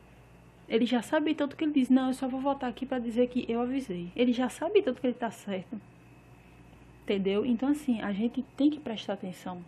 [0.68, 3.29] Ele já sabe tanto que ele diz, não, eu só vou voltar aqui para dizer
[3.29, 4.11] que eu avisei.
[4.14, 5.81] Ele já sabe tanto que ele tá certo.
[7.03, 7.45] Entendeu?
[7.45, 9.62] Então, assim, a gente tem que prestar atenção.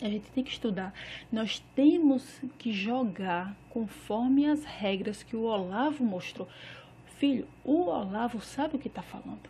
[0.00, 0.92] A gente tem que estudar.
[1.32, 6.46] Nós temos que jogar conforme as regras que o Olavo mostrou.
[7.18, 9.48] Filho, o Olavo sabe o que está falando.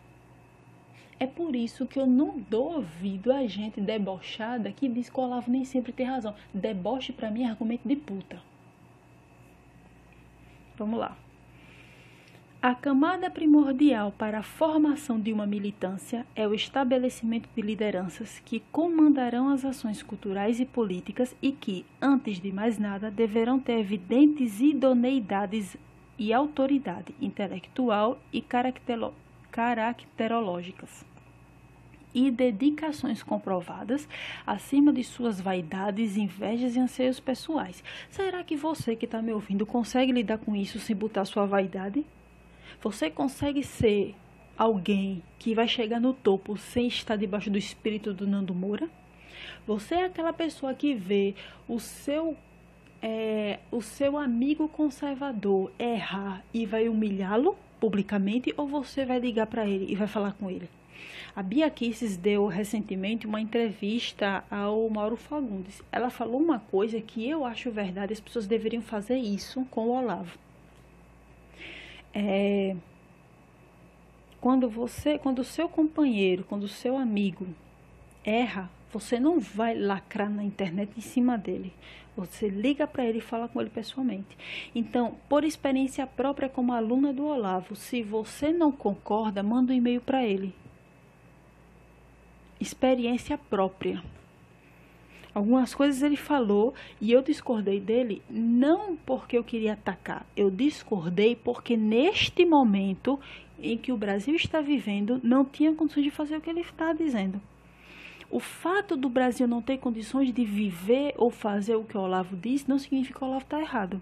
[1.19, 5.23] É por isso que eu não dou ouvido a gente debochada que diz que o
[5.23, 6.35] Olavo nem sempre tem razão.
[6.53, 8.41] Deboche para mim é argumento de puta.
[10.77, 11.17] Vamos lá.
[12.69, 18.59] A camada primordial para a formação de uma militância é o estabelecimento de lideranças que
[18.73, 24.59] comandarão as ações culturais e políticas e que, antes de mais nada, deverão ter evidentes
[24.59, 25.77] idoneidades
[26.19, 28.43] e autoridade intelectual e
[29.53, 31.07] caracterológicas
[32.13, 34.09] e dedicações comprovadas
[34.45, 37.85] acima de suas vaidades, invejas e anseios pessoais.
[38.11, 42.05] Será que você que está me ouvindo consegue lidar com isso sem botar sua vaidade?
[42.83, 44.15] Você consegue ser
[44.57, 48.89] alguém que vai chegar no topo sem estar debaixo do espírito do Nando Moura?
[49.67, 51.35] Você é aquela pessoa que vê
[51.69, 52.37] o seu
[53.03, 59.67] é, o seu amigo conservador errar e vai humilhá-lo publicamente ou você vai ligar para
[59.67, 60.69] ele e vai falar com ele?
[61.35, 65.83] A Bia Kisses deu recentemente uma entrevista ao Mauro Fagundes.
[65.93, 69.97] Ela falou uma coisa que eu acho verdade, as pessoas deveriam fazer isso com o
[69.97, 70.39] Olavo
[72.19, 72.75] é,
[74.41, 77.47] quando você, quando o seu companheiro, quando o seu amigo
[78.25, 81.75] erra, você não vai lacrar na internet em cima dele.
[82.17, 84.39] Você liga para ele e fala com ele pessoalmente.
[84.75, 90.01] Então, por experiência própria como aluna do Olavo, se você não concorda, manda um e-mail
[90.01, 90.55] para ele.
[92.59, 94.03] Experiência própria.
[95.37, 101.37] Algumas coisas ele falou e eu discordei dele não porque eu queria atacar, eu discordei
[101.37, 103.21] porque neste momento
[103.59, 106.95] em que o Brasil está vivendo não tinha condições de fazer o que ele está
[106.95, 107.39] dizendo.
[108.31, 112.35] O fato do Brasil não ter condições de viver ou fazer o que o Olavo
[112.35, 114.01] diz não significa que o Olavo está errado.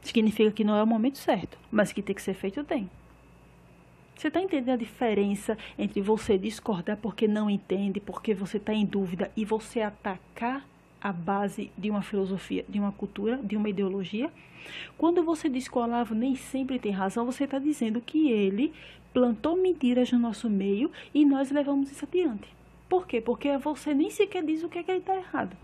[0.00, 2.88] Significa que não é o momento certo, mas que tem que ser feito tem.
[4.16, 8.86] Você está entendendo a diferença entre você discordar porque não entende, porque você está em
[8.86, 10.69] dúvida, e você atacar
[11.00, 14.30] a base de uma filosofia, de uma cultura, de uma ideologia?
[14.96, 18.72] Quando você diz que o Olavo nem sempre tem razão, você está dizendo que ele
[19.12, 22.48] plantou mentiras no nosso meio e nós levamos isso adiante.
[22.88, 23.20] Por quê?
[23.20, 25.56] Porque você nem sequer diz o que é que ele está errado.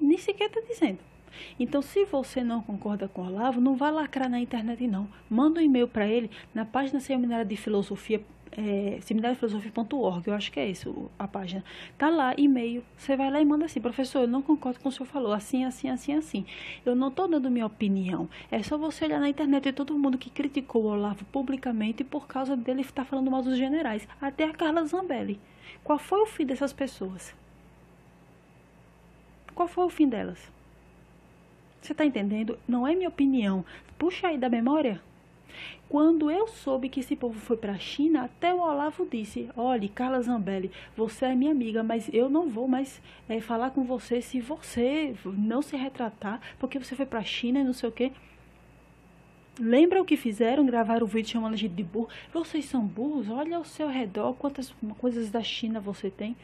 [0.00, 0.98] Nem sequer está dizendo.
[1.58, 5.08] Então, se você não concorda com o Olavo, não vá lacrar na internet, não.
[5.28, 8.22] Manda um e-mail para ele na página Seminário de Filosofia,
[8.56, 11.64] é, seminariofilosofia.org, eu acho que é isso a página.
[11.96, 12.82] Tá lá, e-mail.
[12.96, 15.64] Você vai lá e manda assim, professor, eu não concordo com o senhor falou, assim,
[15.64, 16.46] assim, assim, assim.
[16.84, 18.28] Eu não estou dando minha opinião.
[18.50, 22.26] É só você olhar na internet e todo mundo que criticou o Olavo publicamente por
[22.26, 24.06] causa dele estar falando mal dos generais.
[24.20, 25.40] Até a Carla Zambelli.
[25.84, 27.34] Qual foi o fim dessas pessoas?
[29.54, 30.38] Qual foi o fim delas?
[31.80, 32.58] Você está entendendo?
[32.66, 33.64] Não é minha opinião.
[33.98, 35.00] Puxa aí da memória.
[35.88, 39.88] Quando eu soube que esse povo foi para a China, até o Olavo disse: Olhe,
[39.88, 44.20] Carla Zambelli, você é minha amiga, mas eu não vou mais é, falar com você
[44.20, 47.92] se você não se retratar, porque você foi para a China e não sei o
[47.92, 48.12] quê.
[49.58, 50.66] Lembra o que fizeram?
[50.66, 52.08] Gravaram o vídeo chamando a gente de burro.
[52.32, 53.28] Vocês são burros?
[53.30, 56.36] Olha ao seu redor quantas coisas da China você tem.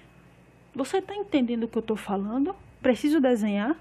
[0.75, 2.57] Você está entendendo o que eu estou falando?
[2.83, 3.79] Preciso desenhar?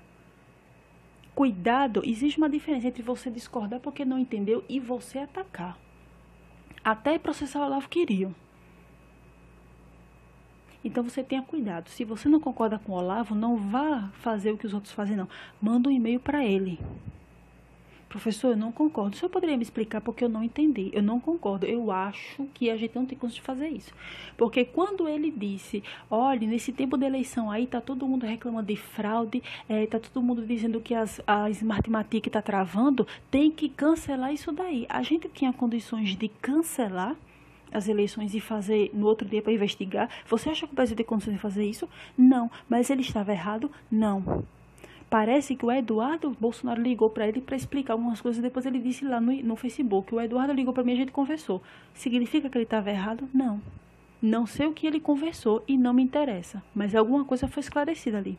[1.36, 5.78] Cuidado, existe uma diferença entre você discordar porque não entendeu e você atacar.
[6.84, 8.36] Até processar o Olavo queriam.
[10.84, 11.90] Então você tenha cuidado.
[11.90, 15.16] Se você não concorda com o Olavo, não vá fazer o que os outros fazem,
[15.16, 15.30] não.
[15.62, 16.78] Manda um e-mail para ele.
[18.14, 19.16] Professor, eu não concordo.
[19.16, 20.92] O senhor poderia me explicar porque eu não entendi?
[20.94, 21.66] Eu não concordo.
[21.66, 23.92] Eu acho que a gente não tem condição de fazer isso.
[24.38, 28.76] Porque quando ele disse, olha, nesse tempo de eleição aí tá todo mundo reclamando de
[28.76, 34.32] fraude, é, tá todo mundo dizendo que as, a Smartmatic tá travando, tem que cancelar
[34.32, 34.86] isso daí.
[34.90, 37.16] A gente tinha condições de cancelar
[37.72, 40.08] as eleições e fazer no outro dia para investigar.
[40.28, 41.90] Você acha que o Brasil tem condições de fazer isso?
[42.16, 42.52] Não.
[42.70, 43.72] Mas ele estava errado?
[43.90, 44.46] Não.
[45.10, 48.42] Parece que o Eduardo Bolsonaro ligou para ele para explicar algumas coisas.
[48.42, 51.12] Depois ele disse lá no, no Facebook: o Eduardo ligou para mim e a gente
[51.12, 51.62] conversou.
[51.94, 53.30] Significa que ele estava errado?
[53.34, 53.62] Não.
[54.22, 56.64] Não sei o que ele conversou e não me interessa.
[56.74, 58.38] Mas alguma coisa foi esclarecida ali.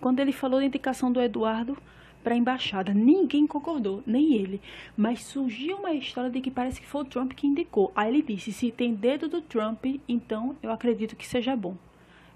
[0.00, 1.76] Quando ele falou da indicação do Eduardo
[2.22, 4.60] para a embaixada, ninguém concordou, nem ele.
[4.96, 7.92] Mas surgiu uma história de que parece que foi o Trump que indicou.
[7.94, 11.76] Aí ele disse: se tem dedo do Trump, então eu acredito que seja bom.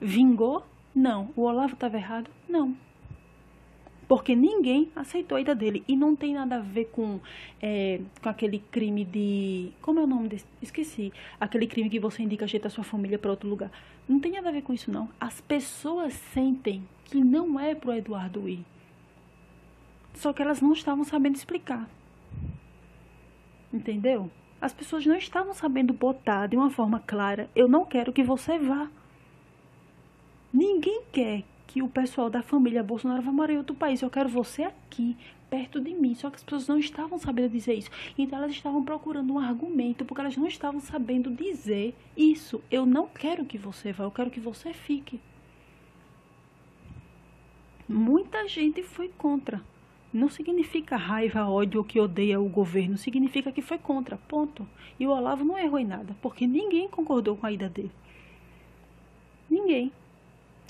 [0.01, 0.64] Vingou?
[0.97, 1.28] Não.
[1.36, 2.30] O Olavo estava errado?
[2.49, 2.74] Não.
[4.09, 5.84] Porque ninguém aceitou a ida dele.
[5.86, 7.20] E não tem nada a ver com,
[7.61, 9.72] é, com aquele crime de.
[9.82, 10.47] Como é o nome desse?
[10.62, 11.12] Esqueci.
[11.38, 13.70] Aquele crime que você indica ajeitar sua família para outro lugar.
[14.09, 15.11] Não tem nada a ver com isso, não.
[15.20, 18.64] As pessoas sentem que não é pro Eduardo ir.
[20.14, 21.86] Só que elas não estavam sabendo explicar.
[23.70, 24.30] Entendeu?
[24.59, 28.59] As pessoas não estavam sabendo botar de uma forma clara: eu não quero que você
[28.59, 28.88] vá.
[30.57, 34.00] Ninguém quer que o pessoal da família Bolsonaro vá morar em outro país.
[34.00, 35.14] Eu quero você aqui,
[35.50, 36.14] perto de mim.
[36.14, 37.90] Só que as pessoas não estavam sabendo dizer isso.
[38.16, 42.62] Então elas estavam procurando um argumento, porque elas não estavam sabendo dizer isso.
[42.70, 45.20] Eu não quero que você vá, eu quero que você fique.
[47.86, 49.61] Muita gente foi contra.
[50.11, 54.66] Não significa raiva, ódio que odeia o governo, significa que foi contra, ponto.
[54.98, 57.92] E o Olavo não errou em nada, porque ninguém concordou com a ida dele.
[59.50, 59.92] Ninguém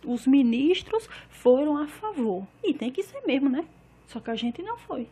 [0.07, 2.47] os ministros foram a favor.
[2.63, 3.65] E tem que ser mesmo, né?
[4.07, 5.09] Só que a gente não foi.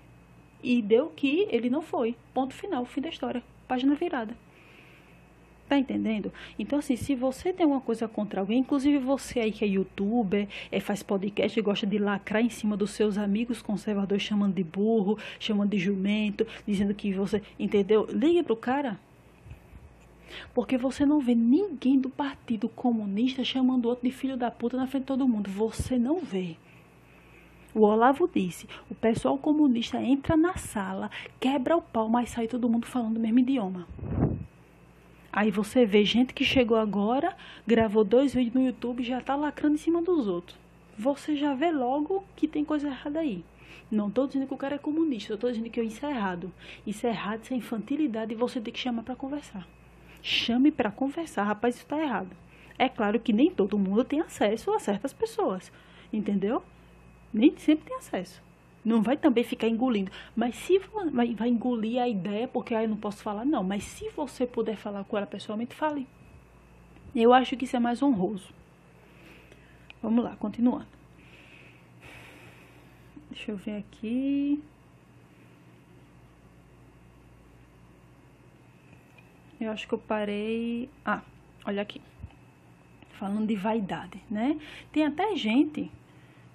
[0.62, 2.16] E deu que ele não foi.
[2.32, 3.42] Ponto final, fim da história.
[3.68, 4.36] Página virada.
[5.68, 6.30] Tá entendendo?
[6.58, 10.46] Então, assim, se você tem alguma coisa contra alguém, inclusive você aí que é youtuber,
[10.70, 14.62] é, faz podcast e gosta de lacrar em cima dos seus amigos conservadores, chamando de
[14.62, 17.42] burro, chamando de jumento, dizendo que você.
[17.58, 18.06] Entendeu?
[18.10, 19.00] Ligue pro cara.
[20.52, 24.86] Porque você não vê ninguém do Partido Comunista chamando outro de filho da puta na
[24.86, 25.50] frente de todo mundo.
[25.50, 26.56] Você não vê.
[27.74, 31.10] O Olavo disse: o pessoal comunista entra na sala,
[31.40, 33.88] quebra o pau, mas sai todo mundo falando o mesmo idioma.
[35.32, 39.34] Aí você vê gente que chegou agora, gravou dois vídeos no YouTube e já tá
[39.34, 40.56] lacrando em cima dos outros.
[40.96, 43.44] Você já vê logo que tem coisa errada aí.
[43.90, 46.52] Não estou dizendo que o cara é comunista, eu estou dizendo que isso é errado.
[46.86, 49.66] Isso é errado, isso é infantilidade e você tem que chamar para conversar.
[50.26, 52.34] Chame para conversar, rapaz, isso está errado.
[52.78, 55.70] É claro que nem todo mundo tem acesso a certas pessoas,
[56.10, 56.62] entendeu?
[57.30, 58.42] Nem sempre tem acesso.
[58.82, 60.10] Não vai também ficar engolindo.
[60.34, 60.78] Mas se
[61.12, 63.62] vai, vai engolir a ideia, porque aí eu não posso falar, não.
[63.62, 66.06] Mas se você puder falar com ela pessoalmente, fale.
[67.14, 68.48] Eu acho que isso é mais honroso.
[70.02, 70.86] Vamos lá, continuando.
[73.30, 74.62] Deixa eu ver aqui.
[79.64, 80.88] Eu acho que eu parei.
[81.04, 81.22] Ah,
[81.64, 82.00] olha aqui.
[83.12, 84.58] Falando de vaidade, né?
[84.92, 85.90] Tem até gente,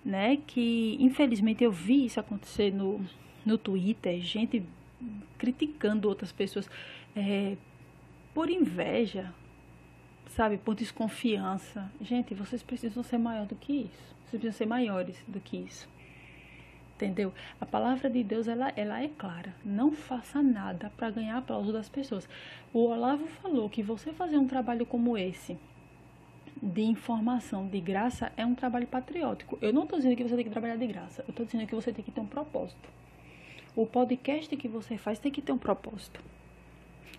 [0.03, 3.03] né, que infelizmente eu vi isso acontecer no,
[3.45, 4.63] no Twitter, gente
[5.37, 6.69] criticando outras pessoas
[7.15, 7.55] é,
[8.33, 9.33] por inveja,
[10.27, 11.91] sabe, por desconfiança.
[12.01, 14.15] Gente, vocês precisam ser maior do que isso.
[14.25, 15.87] Vocês precisam ser maiores do que isso.
[16.99, 17.33] Entendeu?
[17.61, 19.55] A palavra de Deus, ela, ela é clara.
[19.63, 22.27] Não faça nada para ganhar aplauso das pessoas.
[22.73, 25.57] O Olavo falou que você fazer um trabalho como esse,
[26.61, 29.57] de informação de graça, é um trabalho patriótico.
[29.61, 31.23] Eu não estou dizendo que você tem que trabalhar de graça.
[31.25, 32.89] Eu estou dizendo que você tem que ter um propósito.
[33.73, 36.21] O podcast que você faz tem que ter um propósito.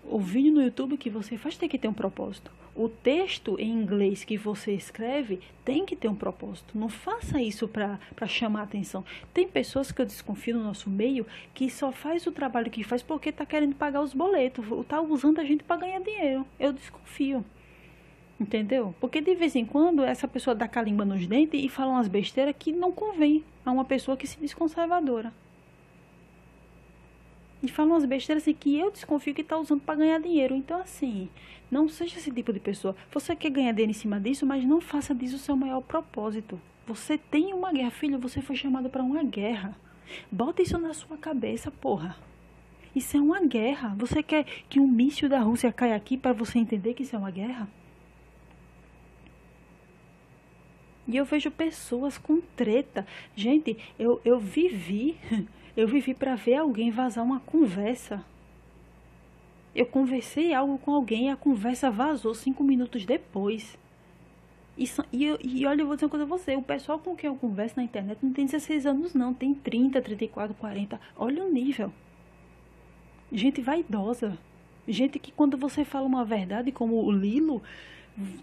[0.04, 2.52] O vídeo no YouTube que você faz tem que ter um propósito.
[2.74, 6.78] O texto em inglês que você escreve tem que ter um propósito.
[6.78, 9.04] Não faça isso para chamar atenção.
[9.34, 13.02] Tem pessoas que eu desconfio no nosso meio que só faz o trabalho que faz
[13.02, 16.46] porque está querendo pagar os boletos, está usando a gente para ganhar dinheiro.
[16.58, 17.44] Eu desconfio.
[18.38, 18.94] Entendeu?
[18.98, 22.54] Porque de vez em quando essa pessoa dá calimba nos dentes e fala umas besteiras
[22.58, 25.30] que não convém a uma pessoa que se diz conservadora.
[27.62, 30.54] E fala umas besteiras assim que eu desconfio que está usando para ganhar dinheiro.
[30.54, 31.28] Então, assim,
[31.70, 32.96] não seja esse tipo de pessoa.
[33.12, 36.60] Você quer ganhar dinheiro em cima disso, mas não faça disso o seu maior propósito.
[36.86, 39.76] Você tem uma guerra, filho, você foi chamado para uma guerra.
[40.30, 42.16] Bota isso na sua cabeça, porra.
[42.94, 43.94] Isso é uma guerra.
[43.98, 47.18] Você quer que um míssil da Rússia caia aqui para você entender que isso é
[47.18, 47.68] uma guerra?
[51.06, 53.06] E eu vejo pessoas com treta.
[53.34, 55.16] Gente, eu, eu vivi
[55.76, 58.24] Eu vivi para ver alguém vazar uma conversa.
[59.74, 63.78] Eu conversei algo com alguém e a conversa vazou cinco minutos depois.
[64.76, 67.28] E, e, e olha, eu vou dizer uma coisa a você: o pessoal com quem
[67.28, 71.00] eu converso na internet não tem 16 anos, não, tem 30, 34, 40.
[71.16, 71.92] Olha o nível.
[73.30, 74.36] Gente vaidosa.
[74.88, 77.62] Gente que quando você fala uma verdade, como o Lilo,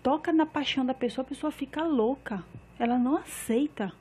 [0.01, 2.43] toca na paixão da pessoa, a pessoa fica louca.
[2.79, 3.91] Ela não aceita.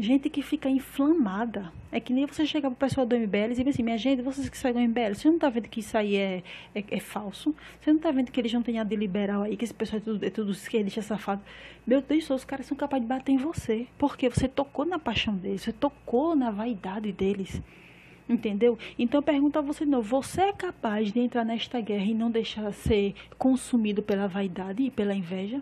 [0.00, 1.72] Gente que fica inflamada.
[1.90, 4.48] É que nem você chegar pro pessoal do MBL e dizer assim, minha gente, vocês
[4.48, 7.52] que saem do MBL, você não tá vendo que isso aí é, é, é, falso?
[7.80, 9.98] Você não tá vendo que eles não têm a de liberal aí, que esse pessoal
[9.98, 11.42] é tudo, é tudo esquerdista safado?
[11.84, 13.88] Meu Deus, os caras são capazes de bater em você.
[13.98, 17.60] Porque você tocou na paixão deles, você tocou na vaidade deles.
[18.28, 18.78] Entendeu?
[18.96, 22.30] Então eu pergunto a você novo, você é capaz de entrar nesta guerra e não
[22.30, 25.60] deixar ser consumido pela vaidade e pela inveja?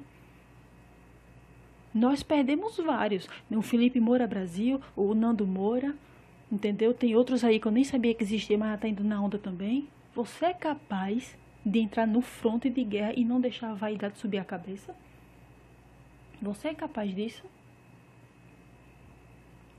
[1.97, 3.27] Nós perdemos vários.
[3.51, 5.97] O Felipe Moura Brasil, o Nando Moura,
[6.53, 6.93] entendeu?
[6.93, 9.89] Tem outros aí que eu nem sabia que existia, mas tá indo na onda também.
[10.15, 14.37] Você é capaz de entrar no fronte de guerra e não deixar a vaidade subir
[14.37, 14.95] a cabeça?
[16.43, 17.45] Você é capaz disso?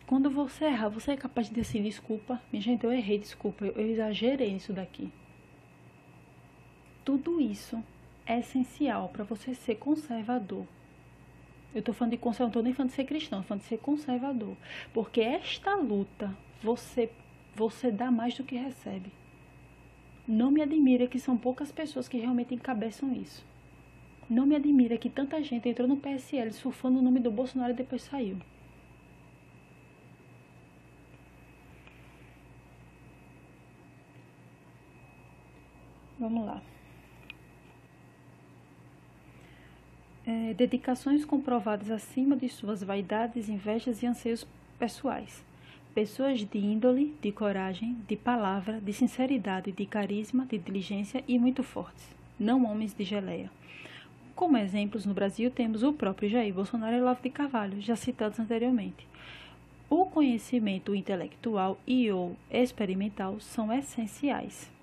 [0.07, 2.41] Quando você erra, você é capaz de dizer desculpa.
[2.51, 5.13] Minha gente, eu errei, desculpa, eu, eu exagerei nisso daqui.
[7.05, 7.79] Tudo isso
[8.25, 10.65] é essencial para você ser conservador.
[11.73, 13.67] Eu estou falando de conservador, não estou nem falando de ser cristão, estou falando de
[13.67, 14.57] ser conservador.
[14.93, 17.09] Porque esta luta, você,
[17.55, 19.11] você dá mais do que recebe.
[20.27, 23.45] Não me admira que são poucas pessoas que realmente encabeçam isso.
[24.29, 27.75] Não me admira que tanta gente entrou no PSL surfando o nome do Bolsonaro e
[27.75, 28.37] depois saiu.
[36.19, 36.61] Vamos lá.
[40.27, 44.45] É, dedicações comprovadas acima de suas vaidades, invejas e anseios
[44.77, 45.41] pessoais.
[45.95, 51.63] Pessoas de índole, de coragem, de palavra, de sinceridade, de carisma, de diligência e muito
[51.63, 53.49] fortes, não homens de geleia.
[54.35, 58.37] Como exemplos, no Brasil temos o próprio Jair Bolsonaro e Olavo de Carvalho, já citados
[58.37, 59.07] anteriormente.
[59.89, 64.76] O conhecimento intelectual e ou experimental são essenciais.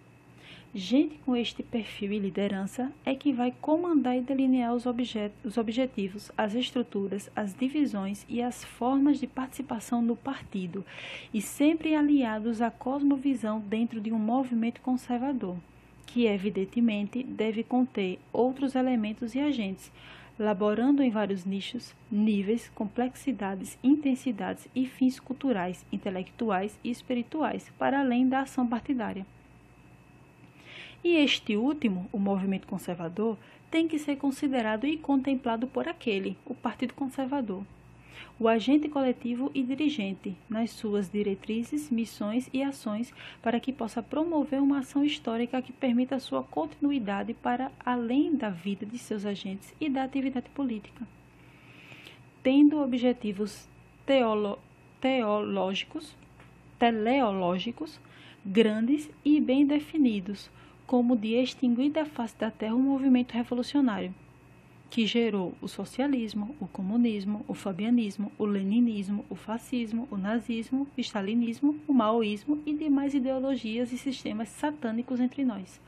[0.77, 5.57] Gente com este perfil e liderança é que vai comandar e delinear os, objet os
[5.57, 10.85] objetivos, as estruturas, as divisões e as formas de participação no partido,
[11.33, 15.57] e sempre aliados à cosmovisão dentro de um movimento conservador,
[16.07, 19.93] que evidentemente deve conter outros elementos e agentes,
[20.37, 28.29] laborando em vários nichos, níveis, complexidades, intensidades e fins culturais, intelectuais e espirituais, para além
[28.29, 29.25] da ação partidária.
[31.05, 33.37] E este último, o movimento conservador,
[33.71, 37.63] tem que ser considerado e contemplado por aquele, o Partido Conservador,
[38.41, 44.63] o agente coletivo e dirigente, nas suas diretrizes, missões e ações, para que possa promover
[44.63, 49.91] uma ação histórica que permita sua continuidade para além da vida de seus agentes e
[49.91, 51.07] da atividade política.
[52.43, 53.69] Tendo objetivos
[54.07, 54.59] teolo
[55.03, 56.17] teológicos,
[56.79, 58.01] teleológicos,
[58.43, 60.51] grandes e bem definidos,
[60.87, 64.15] como de extinguir da face da terra um movimento revolucionário
[64.95, 71.01] que gerou o socialismo, o comunismo, o fabianismo, o leninismo, o fascismo, o nazismo, o
[71.01, 75.81] stalinismo, o maoísmo e demais ideologias e sistemas satânicos entre nós.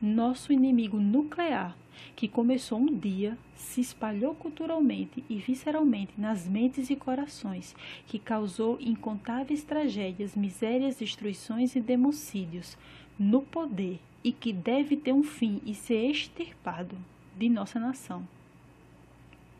[0.00, 1.76] Nosso inimigo nuclear,
[2.14, 7.76] que começou um dia, se espalhou culturalmente e visceralmente nas mentes e corações,
[8.06, 12.78] que causou incontáveis tragédias, misérias, destruições e democídios,
[13.18, 16.96] no poder e que deve ter um fim e ser extirpado
[17.36, 18.26] de nossa nação.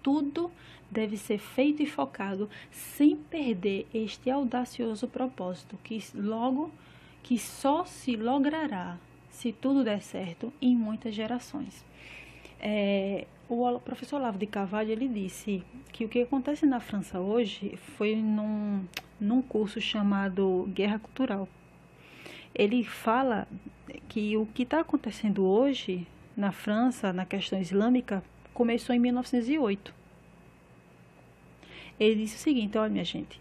[0.02, 0.50] Tudo
[0.90, 6.70] deve ser feito e focado sem perder este audacioso propósito que logo
[7.22, 8.98] que só se logrará
[9.30, 11.84] se tudo der certo em muitas gerações.
[12.60, 17.76] É, o professor Olavo de Carvalho ele disse que o que acontece na França hoje
[17.96, 18.84] foi num,
[19.20, 21.48] num curso chamado Guerra Cultural
[22.56, 23.46] ele fala
[24.08, 29.94] que o que está acontecendo hoje na França, na questão islâmica, começou em 1908.
[32.00, 33.40] Ele disse o seguinte, olha minha gente,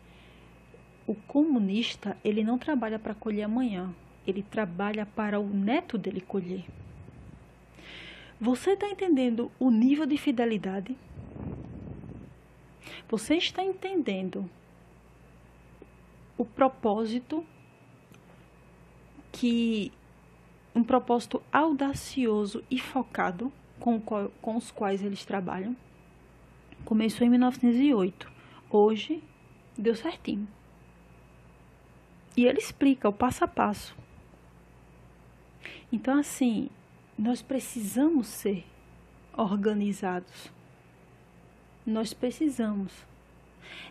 [1.07, 3.93] o comunista ele não trabalha para colher amanhã,
[4.27, 6.65] ele trabalha para o neto dele colher.
[8.39, 10.95] Você está entendendo o nível de fidelidade?
[13.07, 14.49] Você está entendendo
[16.37, 17.45] o propósito
[19.35, 19.91] que
[20.73, 25.75] um propósito audacioso e focado com, com os quais eles trabalham
[26.85, 28.31] começou em 1908.
[28.69, 29.21] Hoje
[29.77, 30.47] deu certinho.
[32.37, 33.95] E ele explica o passo a passo.
[35.91, 36.69] Então, assim,
[37.17, 38.65] nós precisamos ser
[39.35, 40.49] organizados.
[41.85, 43.05] Nós precisamos.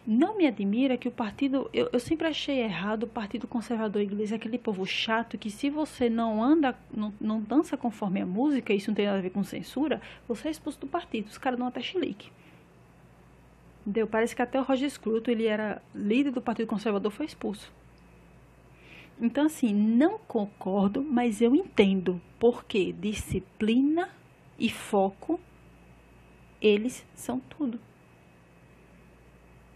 [0.07, 1.69] Não me admira que o partido.
[1.73, 6.09] Eu, eu sempre achei errado o Partido Conservador Inglês, aquele povo chato que, se você
[6.11, 9.43] não anda, não, não dança conforme a música, isso não tem nada a ver com
[9.45, 11.29] censura, você é expulso do partido.
[11.29, 12.31] Os caras dão até chilique.
[13.83, 14.07] Entendeu?
[14.07, 17.71] Parece que até o Roger Scruton, ele era líder do Partido Conservador, foi expulso.
[19.21, 22.21] Então, assim, não concordo, mas eu entendo.
[22.39, 24.09] Porque disciplina
[24.59, 25.39] e foco,
[26.61, 27.79] eles são tudo.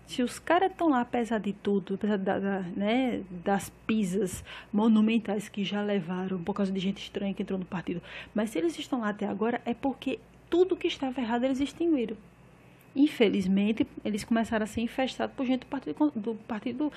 [0.08, 4.42] Se os caras estão lá, apesar de tudo, apesar da, da, né, das pisas
[4.72, 8.00] monumentais que já levaram por causa de gente estranha que entrou no partido,
[8.34, 12.16] mas se eles estão lá até agora, é porque tudo que estava errado eles extinguiram.
[12.96, 16.90] Infelizmente, eles começaram a ser infestados por gente do Partido, do partido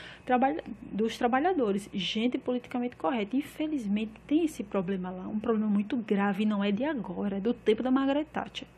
[0.81, 3.35] dos Trabalhadores, gente politicamente correta.
[3.35, 7.53] Infelizmente, tem esse problema lá, um problema muito grave, não é de agora, é do
[7.53, 8.69] tempo da Margaret Thatcher.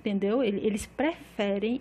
[0.00, 0.42] Entendeu?
[0.42, 1.80] Eles preferem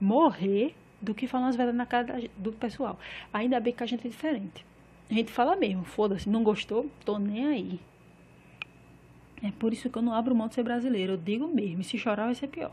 [0.00, 0.72] morrer
[1.04, 2.98] do que falar as verdades na cara do pessoal.
[3.32, 4.66] Ainda bem que a gente é diferente.
[5.10, 6.90] A gente fala mesmo, foda-se, não gostou?
[7.04, 7.80] Tô nem aí.
[9.42, 11.12] É por isso que eu não abro mão de ser brasileiro.
[11.12, 12.72] Eu digo mesmo, e se chorar vai ser pior.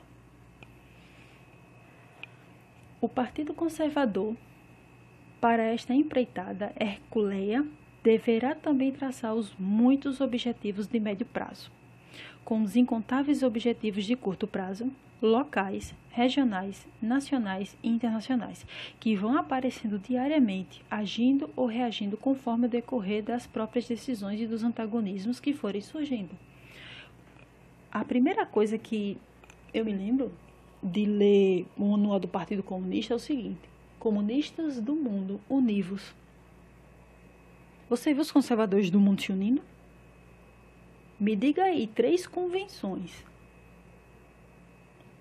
[3.01, 4.35] O Partido Conservador,
[5.41, 7.65] para esta empreitada herculeia,
[8.03, 11.71] deverá também traçar os muitos objetivos de médio prazo,
[12.51, 14.91] com os incontáveis objetivos de curto prazo,
[15.21, 18.65] locais, regionais, nacionais e internacionais,
[18.99, 24.65] que vão aparecendo diariamente, agindo ou reagindo conforme o decorrer das próprias decisões e dos
[24.65, 26.37] antagonismos que forem surgindo.
[27.89, 29.17] A primeira coisa que
[29.73, 30.29] eu me lembro
[30.83, 33.61] de ler o manual do Partido Comunista é o seguinte:
[33.97, 36.13] Comunistas do mundo, univos.
[37.89, 39.70] Você viu os conservadores do mundo se unindo?
[41.21, 43.23] Me diga aí três convenções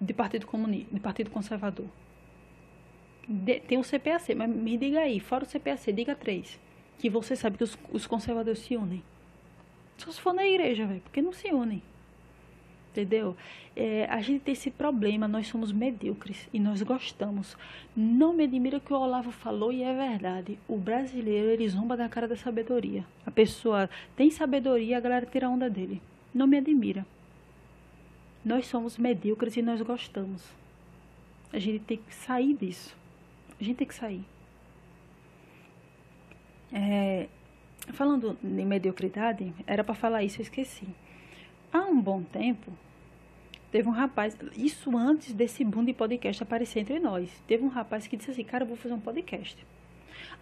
[0.01, 1.85] de Partido Comunista, de Partido Conservador.
[3.29, 6.59] De, tem o CPAC, mas me diga aí, fora o CPAC, diga três.
[6.97, 9.05] Que você sabe que os, os conservadores se unem.
[9.99, 11.83] Só se for na igreja, velho, porque não se unem.
[12.91, 13.37] Entendeu?
[13.77, 17.57] É, a gente tem esse problema, nós somos medíocres e nós gostamos.
[17.97, 20.59] Não me admira que o Olavo falou e é verdade.
[20.67, 23.05] O brasileiro, ele zomba da cara da sabedoria.
[23.25, 26.03] A pessoa tem sabedoria, a galera tira a onda dele.
[26.35, 27.07] Não me admira.
[28.45, 30.43] Nós somos medíocres e nós gostamos.
[31.53, 32.97] A gente tem que sair disso.
[33.61, 34.25] A gente tem que sair.
[36.73, 37.29] É,
[37.93, 40.89] falando em mediocridade, era para falar isso, eu esqueci.
[41.73, 42.73] Há um bom tempo,
[43.71, 47.31] teve um rapaz, isso antes desse boom de podcast aparecer entre nós.
[47.47, 49.57] Teve um rapaz que disse assim: Cara, eu vou fazer um podcast.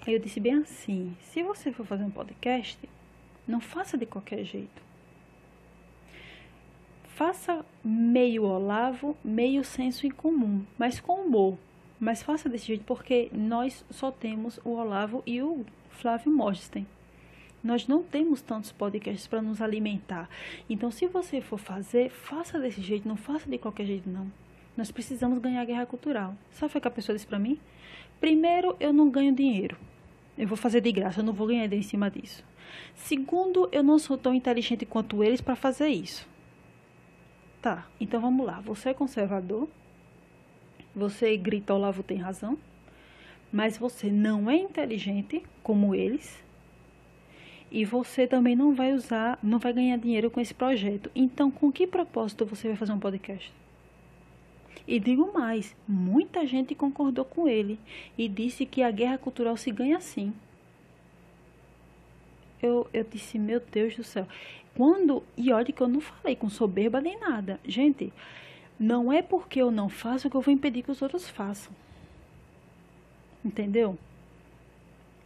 [0.07, 2.79] Aí eu disse bem assim: Se você for fazer um podcast,
[3.47, 4.83] não faça de qualquer jeito.
[7.09, 11.59] Faça meio Olavo, meio senso em comum, mas com humor.
[12.01, 16.87] Mas faça desse jeito porque nós só temos o Olavo e o Flávio Morgenstern.
[17.63, 20.29] Nós não temos tantos podcasts para nos alimentar.
[20.71, 24.31] Então, se você for fazer, faça desse jeito, não faça de qualquer jeito, não.
[24.77, 26.37] Nós precisamos ganhar a guerra cultural.
[26.53, 27.59] Sabe o que a pessoa disse para mim?
[28.21, 29.77] Primeiro, eu não ganho dinheiro.
[30.37, 32.45] Eu vou fazer de graça, eu não vou ganhar dinheiro em cima disso.
[32.95, 36.29] Segundo, eu não sou tão inteligente quanto eles para fazer isso.
[37.61, 38.61] Tá, então vamos lá.
[38.61, 39.69] Você é conservador,
[40.95, 42.57] você grita Olavo tem razão,
[43.53, 46.41] mas você não é inteligente como eles
[47.71, 51.11] e você também não vai usar, não vai ganhar dinheiro com esse projeto.
[51.15, 53.53] Então, com que propósito você vai fazer um podcast?
[54.87, 57.79] E digo mais, muita gente concordou com ele
[58.17, 60.33] e disse que a guerra cultural se ganha assim.
[62.63, 64.27] Eu, eu disse, meu Deus do céu.
[64.75, 67.61] Quando, e olha que eu não falei com soberba nem nada.
[67.67, 68.13] Gente,
[68.81, 71.73] não é porque eu não faço que eu vou impedir que os outros façam.
[73.45, 73.99] Entendeu?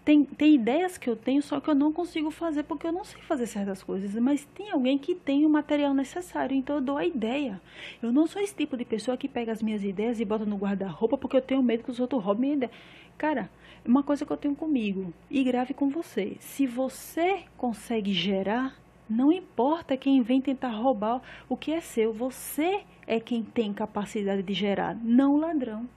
[0.04, 3.04] Tem, tem ideias que eu tenho, só que eu não consigo fazer porque eu não
[3.04, 4.12] sei fazer certas coisas.
[4.16, 7.60] Mas tem alguém que tem o material necessário, então eu dou a ideia.
[8.02, 10.56] Eu não sou esse tipo de pessoa que pega as minhas ideias e bota no
[10.56, 12.72] guarda-roupa porque eu tenho medo que os outros roubem minha ideia.
[13.16, 13.48] Cara,
[13.84, 16.36] uma coisa que eu tenho comigo e grave com você.
[16.40, 18.76] Se você consegue gerar,
[19.08, 22.12] não importa quem vem tentar roubar o que é seu.
[22.12, 25.88] Você é quem tem capacidade de gerar, não ladrão.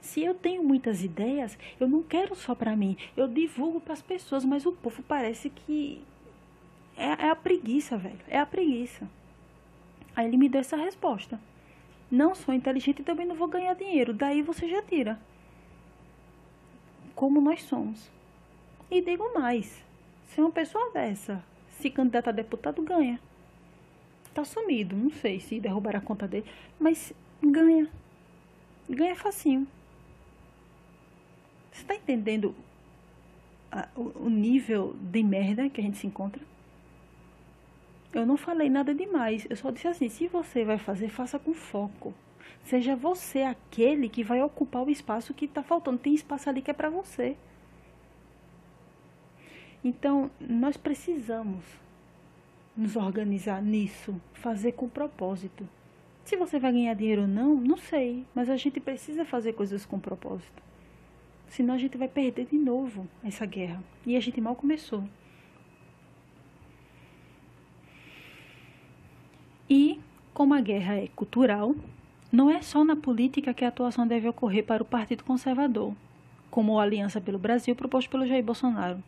[0.00, 4.02] Se eu tenho muitas ideias, eu não quero só para mim, eu divulgo para as
[4.02, 6.02] pessoas, mas o povo parece que
[6.96, 9.08] é, é a preguiça, velho, é a preguiça.
[10.14, 11.40] Aí ele me deu essa resposta.
[12.10, 14.12] Não sou inteligente e também não vou ganhar dinheiro.
[14.12, 15.20] Daí você já tira.
[17.14, 18.10] Como nós somos.
[18.90, 19.84] E digo mais,
[20.26, 23.20] se uma pessoa dessa se candidata a deputado, ganha.
[24.34, 26.46] Tá sumido, não sei se derrubaram a conta dele,
[26.80, 27.88] mas ganha.
[28.88, 29.66] Ganha facinho.
[31.78, 32.56] Você tá entendendo
[33.70, 36.42] a, o, o nível de merda que a gente se encontra?
[38.12, 41.54] Eu não falei nada demais, eu só disse assim, se você vai fazer, faça com
[41.54, 42.12] foco.
[42.64, 45.98] Seja você aquele que vai ocupar o espaço que está faltando.
[45.98, 47.36] Tem espaço ali que é para você.
[49.84, 51.64] Então, nós precisamos
[52.76, 55.68] nos organizar nisso, fazer com propósito.
[56.24, 59.86] Se você vai ganhar dinheiro ou não, não sei, mas a gente precisa fazer coisas
[59.86, 60.67] com propósito.
[61.48, 63.82] Senão a gente vai perder de novo essa guerra.
[64.06, 65.04] E a gente mal começou.
[69.68, 70.00] E,
[70.32, 71.74] como a guerra é cultural,
[72.32, 75.94] não é só na política que a atuação deve ocorrer para o Partido Conservador,
[76.50, 79.02] como a Aliança pelo Brasil proposto pelo Jair Bolsonaro.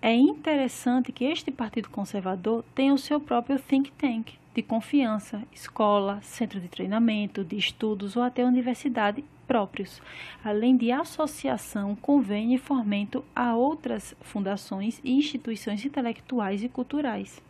[0.00, 6.18] É interessante que este Partido Conservador tenha o seu próprio think tank de confiança, escola,
[6.22, 10.00] centro de treinamento, de estudos ou até universidade próprios,
[10.42, 17.42] além de associação, convênio e fomento a outras fundações e instituições intelectuais e culturais.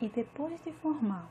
[0.00, 1.28] E depois de formar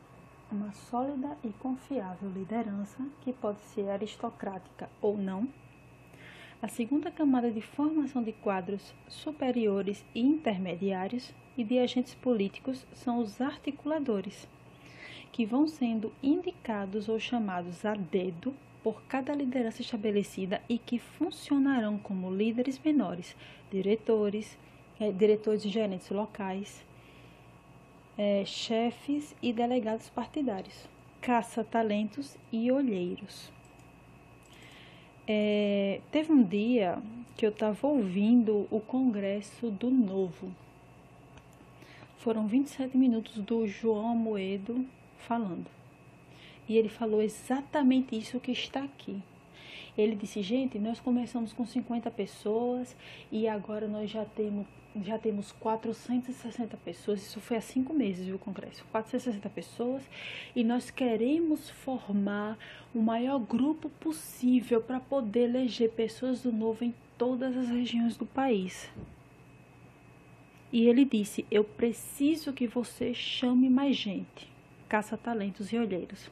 [0.51, 5.47] uma sólida e confiável liderança, que pode ser aristocrática ou não.
[6.62, 13.20] A segunda camada de formação de quadros superiores e intermediários e de agentes políticos são
[13.20, 14.47] os articuladores,
[15.32, 21.97] que vão sendo indicados ou chamados a dedo por cada liderança estabelecida e que funcionarão
[21.97, 23.36] como líderes menores,
[23.72, 24.58] diretores,
[24.99, 26.84] eh, diretores e gerentes locais,
[28.18, 30.88] é, chefes e delegados partidários,
[31.22, 33.51] caça-talentos e olheiros.
[35.28, 37.01] É, teve um dia
[37.38, 40.54] que eu estava ouvindo o Congresso do Novo.
[42.24, 44.86] Foram 27 minutos do João Moedo
[45.28, 45.65] falando.
[46.69, 49.21] E ele falou exatamente isso que está aqui.
[49.97, 52.95] Ele disse: gente, nós começamos com 50 pessoas
[53.30, 54.65] e agora nós já temos
[55.03, 60.03] já temos 460 pessoas, isso foi há cinco meses o congresso, 460 pessoas,
[60.55, 62.57] e nós queremos formar
[62.93, 68.26] o maior grupo possível para poder eleger pessoas do novo em todas as regiões do
[68.26, 68.88] país.
[70.74, 74.51] E ele disse: Eu preciso que você chame mais gente,
[74.89, 76.30] caça-talentos e olheiros.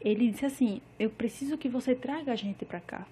[0.00, 3.06] Ele disse assim: Eu preciso que você traga a gente para cá.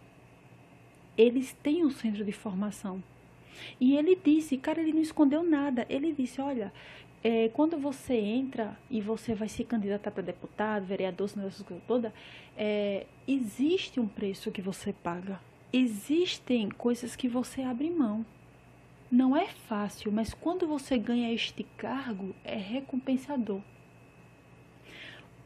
[1.16, 3.02] Eles têm um centro de formação
[3.80, 5.86] e ele disse, cara, ele não escondeu nada.
[5.88, 6.72] Ele disse, olha,
[7.22, 12.12] é, quando você entra e você vai se candidatar para deputado, vereador, essas coisas todas,
[12.56, 15.40] é, existe um preço que você paga.
[15.72, 18.24] Existem coisas que você abre mão.
[19.10, 23.62] Não é fácil, mas quando você ganha este cargo, é recompensador.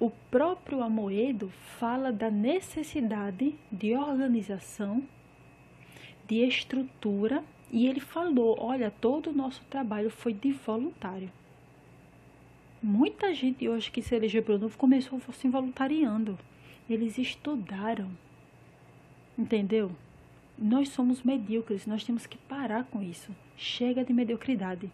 [0.01, 1.49] O próprio Amoedo
[1.79, 5.05] fala da necessidade de organização,
[6.27, 11.31] de estrutura e ele falou: olha, todo o nosso trabalho foi de voluntário.
[12.83, 16.37] Muita gente hoje que se elegeu pelo novo começou se voluntariando.
[16.91, 18.11] Eles estudaram.
[19.39, 19.93] Entendeu?
[20.59, 23.31] Nós somos medíocres, nós temos que parar com isso.
[23.63, 24.91] Chega de mediocridade.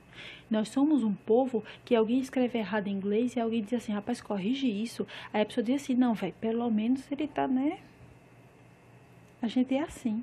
[0.51, 4.21] Nós somos um povo que alguém escreve errado em inglês e alguém diz assim, rapaz,
[4.21, 5.07] corrige isso.
[5.33, 7.79] Aí a pessoa diz assim, não, velho, pelo menos ele tá, né?
[9.41, 10.23] A gente é assim.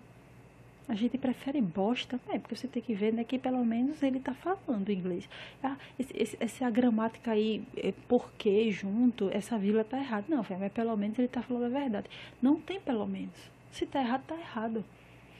[0.88, 4.20] A gente prefere bosta, é, porque você tem que ver né, que pelo menos ele
[4.20, 5.28] está falando inglês.
[5.64, 10.28] Ah, esse, esse, essa gramática aí, é, porquê junto, essa vírgula está errada.
[10.30, 12.08] Não, mas pelo menos ele está falando a verdade.
[12.39, 13.34] Não tem pelo menos.
[13.72, 14.86] Se está errado, está errado.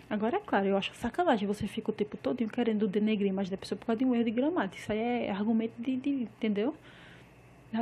[0.10, 1.48] Agora, é claro, eu acho sacanagem.
[1.48, 4.24] Você fica o tempo todo querendo denegrir mais da pessoa por causa de um erro
[4.24, 4.78] de gramática.
[4.78, 6.76] Isso aí é argumento de, de entendeu?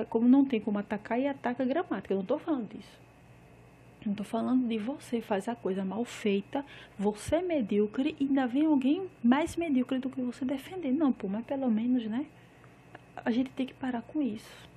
[0.09, 2.13] Como não tem como atacar, e ataca a gramática.
[2.13, 3.03] Eu não estou falando disso.
[4.05, 6.65] Não estou falando de você faz a coisa mal feita,
[6.99, 10.91] você é medíocre e ainda vem alguém mais medíocre do que você defender.
[10.91, 12.25] Não, pô, mas pelo menos, né?
[13.15, 14.69] A gente tem que parar com isso.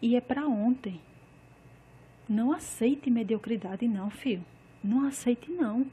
[0.00, 1.00] E é para ontem.
[2.28, 4.44] Não aceite mediocridade, não, filho.
[4.84, 5.86] Não aceite, não.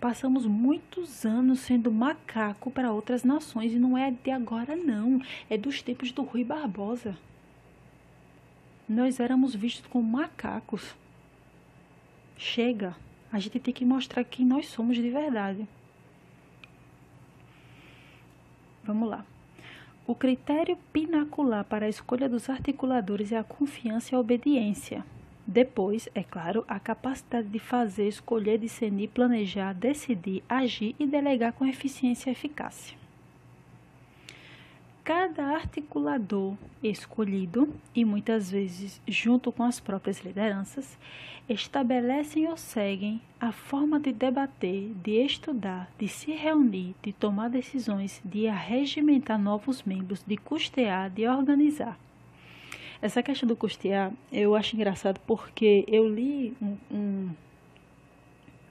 [0.00, 5.20] Passamos muitos anos sendo macaco para outras nações e não é de agora, não.
[5.48, 7.16] É dos tempos do Rui Barbosa
[8.88, 10.94] nós éramos vistos como macacos.
[12.36, 12.94] Chega,
[13.32, 15.66] a gente tem que mostrar quem nós somos de verdade.
[18.84, 19.24] Vamos lá.
[20.06, 25.04] O critério pinacular para a escolha dos articuladores é a confiança e a obediência.
[25.46, 31.64] Depois, é claro, a capacidade de fazer, escolher, discernir, planejar, decidir, agir e delegar com
[31.64, 32.96] eficiência e eficácia.
[35.04, 40.98] Cada articulador escolhido, e muitas vezes junto com as próprias lideranças,
[41.48, 48.20] estabelecem ou seguem a forma de debater, de estudar, de se reunir, de tomar decisões,
[48.24, 51.96] de arregimentar novos membros, de custear, de organizar.
[53.00, 57.30] Essa questão do custear eu acho engraçado porque eu li um, um,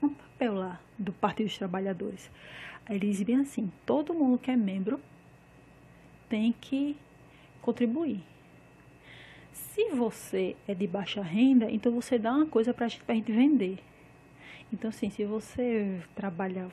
[0.02, 2.30] um papel lá do Partido dos Trabalhadores.
[2.88, 5.00] Ele diz bem assim: todo mundo que é membro
[6.28, 6.96] tem que
[7.60, 8.20] contribuir.
[9.52, 13.78] Se você é de baixa renda, então você dá uma coisa para a gente vender.
[14.72, 16.68] Então, assim, se você trabalha,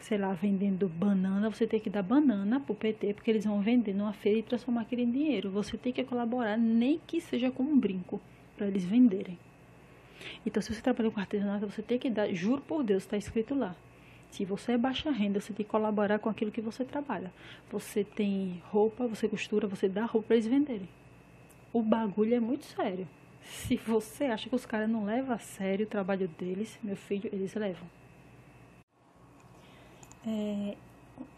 [0.00, 3.60] sei lá, vendendo banana, você tem que dar banana para o PT, porque eles vão
[3.60, 5.50] vender numa feira e transformar aquilo em dinheiro.
[5.50, 8.20] Você tem que colaborar, nem que seja com um brinco,
[8.56, 9.38] para eles venderem.
[10.44, 13.54] Então, se você trabalha com artesanato, você tem que dar, juro por Deus, está escrito
[13.54, 13.74] lá.
[14.30, 17.32] Se você é baixa renda, você tem que colaborar com aquilo que você trabalha.
[17.70, 20.88] Você tem roupa, você costura, você dá roupa para eles venderem.
[21.72, 23.08] O bagulho é muito sério.
[23.42, 27.30] Se você acha que os caras não levam a sério o trabalho deles, meu filho,
[27.32, 27.88] eles levam.
[30.26, 30.76] É,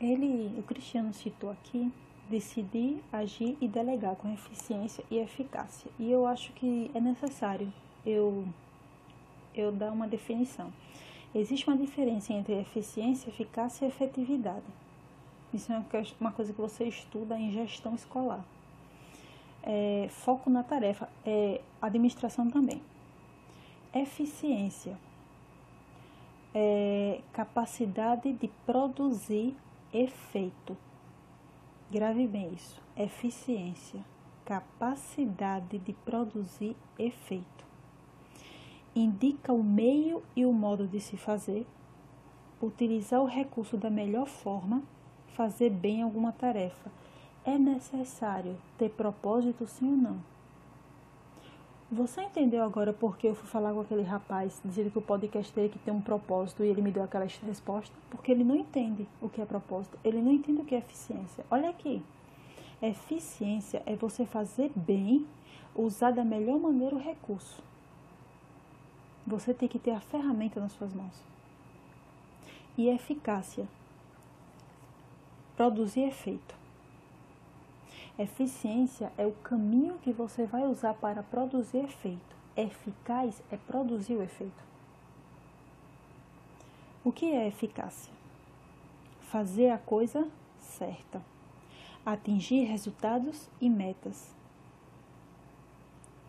[0.01, 1.93] ele, o Cristiano citou aqui,
[2.28, 5.91] decidir, agir e delegar com eficiência e eficácia.
[5.99, 7.72] E eu acho que é necessário
[8.05, 8.47] eu,
[9.55, 10.72] eu dar uma definição.
[11.34, 14.64] Existe uma diferença entre eficiência, eficácia e efetividade.
[15.53, 15.82] Isso é
[16.20, 18.45] uma coisa que você estuda em gestão escolar.
[19.62, 22.80] É, foco na tarefa, é, administração também.
[23.95, 24.99] Eficiência,
[26.61, 29.55] é, capacidade de produzir
[29.93, 30.77] efeito.
[31.89, 32.83] Grave bem isso.
[32.97, 34.05] Eficiência,
[34.45, 37.65] capacidade de produzir efeito
[38.93, 41.65] indica o meio e o modo de se fazer,
[42.61, 44.83] utilizar o recurso da melhor forma,
[45.29, 46.91] fazer bem alguma tarefa.
[47.45, 50.38] É necessário ter propósito, sim ou não?
[51.91, 55.51] Você entendeu agora por que eu fui falar com aquele rapaz dizendo que o podcast
[55.55, 57.97] dele que tem um propósito e ele me deu aquela resposta?
[58.11, 61.47] Porque ele não entende o que é propósito, ele não entende o que é eficiência.
[61.51, 62.03] Olha aqui,
[62.82, 65.26] eficiência é você fazer bem,
[65.74, 67.62] usar da melhor maneira o recurso.
[69.26, 71.24] Você tem que ter a ferramenta nas suas mãos.
[72.76, 73.66] E eficácia.
[75.57, 76.58] Produzir efeito.
[78.19, 82.37] Eficiência é o caminho que você vai usar para produzir efeito.
[82.57, 84.64] Eficaz é produzir o efeito.
[87.05, 88.12] O que é eficácia?
[89.21, 90.27] Fazer a coisa
[90.59, 91.23] certa.
[92.05, 94.35] Atingir resultados e metas.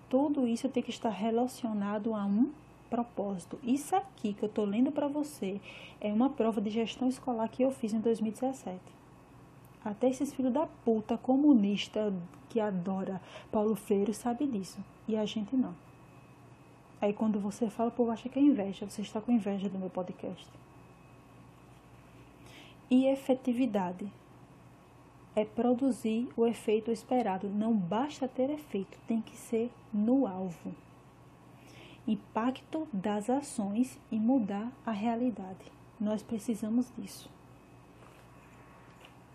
[0.08, 2.52] Tudo isso tem que estar relacionado a um
[2.88, 3.60] propósito.
[3.64, 5.60] Isso aqui que eu estou lendo para você
[6.00, 8.99] é uma prova de gestão escolar que eu fiz em 2017.
[9.84, 12.14] Até esses filhos da puta comunista
[12.50, 13.22] que adora
[13.52, 14.80] Paulo Freire sabe disso.
[15.08, 15.76] E a gente não.
[17.02, 18.90] Aí quando você fala, o povo acha que é inveja.
[18.90, 20.48] Você está com inveja do meu podcast.
[22.92, 24.12] E efetividade
[25.36, 27.48] é produzir o efeito esperado.
[27.48, 30.74] Não basta ter efeito, tem que ser no alvo
[32.12, 35.72] impacto das ações e mudar a realidade.
[36.00, 37.30] Nós precisamos disso.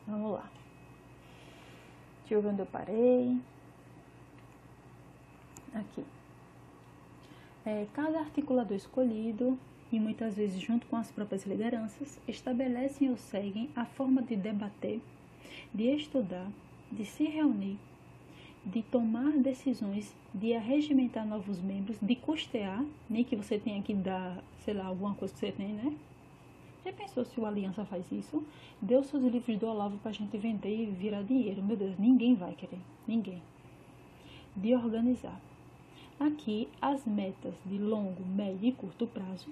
[0.07, 0.51] Vamos lá.
[2.21, 3.39] Deixa eu ver onde eu parei.
[5.75, 6.05] Aqui.
[7.67, 9.59] É, cada articulador escolhido,
[9.91, 15.01] e muitas vezes junto com as próprias lideranças, estabelecem ou seguem a forma de debater,
[15.73, 16.49] de estudar,
[16.91, 17.79] de se reunir,
[18.65, 24.43] de tomar decisões, de arregimentar novos membros, de custear, nem que você tenha que dar,
[24.65, 25.95] sei lá, alguma coisa que você tem, né?
[26.85, 28.45] Já pensou se o Aliança faz isso?
[28.81, 31.63] Deu seus livros do Olavo para a gente vender e virar dinheiro.
[31.63, 32.81] Meu Deus, ninguém vai querer.
[33.07, 33.43] Ninguém.
[34.55, 35.41] De organizar.
[36.21, 39.49] Aqui, as metas de longo, médio e curto prazo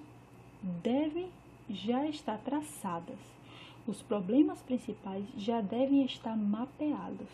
[0.82, 1.28] devem
[1.68, 3.18] já estar traçadas.
[3.86, 7.28] Os problemas principais já devem estar mapeados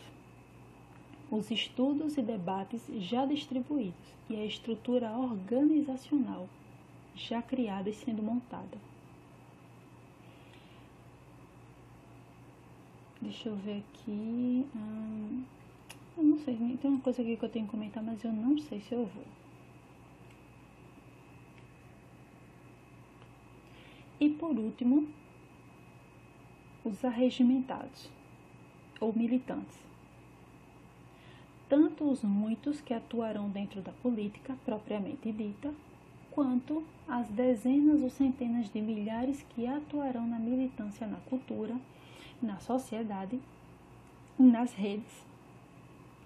[1.31, 6.49] os estudos e debates já distribuídos e a estrutura organizacional
[7.15, 8.79] já criada e sendo montada.
[13.21, 14.67] Deixa eu ver aqui.
[14.75, 15.45] Hum,
[16.17, 18.59] eu não sei, tem uma coisa aqui que eu tenho que comentar, mas eu não
[18.59, 19.25] sei se eu vou.
[24.21, 25.09] E por último,
[26.85, 28.11] os arregimentados
[29.01, 29.89] ou militantes
[31.69, 35.73] tanto os muitos que atuarão dentro da política propriamente dita,
[36.31, 41.77] quanto as dezenas ou centenas de milhares que atuarão na militância na cultura,
[42.41, 43.41] na sociedade,
[44.39, 45.25] nas redes,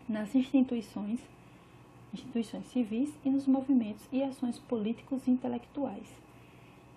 [0.09, 1.21] nas instituições,
[2.13, 6.09] instituições civis e nos movimentos e ações políticos e intelectuais,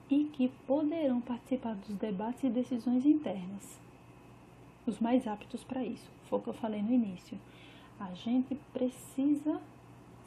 [0.09, 3.79] e que poderão participar dos debates e decisões internas.
[4.85, 7.39] Os mais aptos para isso, foi o que eu falei no início.
[7.99, 9.59] A gente precisa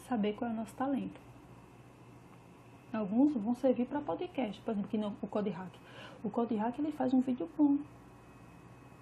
[0.08, 1.20] saber qual é o nosso talento.
[2.92, 5.72] Alguns vão servir para podcast, por exemplo, que não, o Code Hack.
[6.24, 7.76] O Code Hack ele faz um vídeo bom.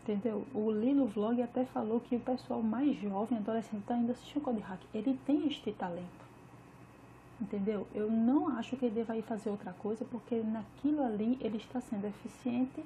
[0.06, 0.46] Entendeu?
[0.54, 4.60] O Lilo Vlog até falou que o pessoal mais jovem, adolescente, está ainda assistindo Code
[4.60, 4.80] Hack.
[4.94, 6.24] Ele tem este talento.
[7.40, 7.88] Entendeu?
[7.92, 11.80] Eu não acho que ele deva ir fazer outra coisa, porque naquilo ali ele está
[11.80, 12.84] sendo eficiente,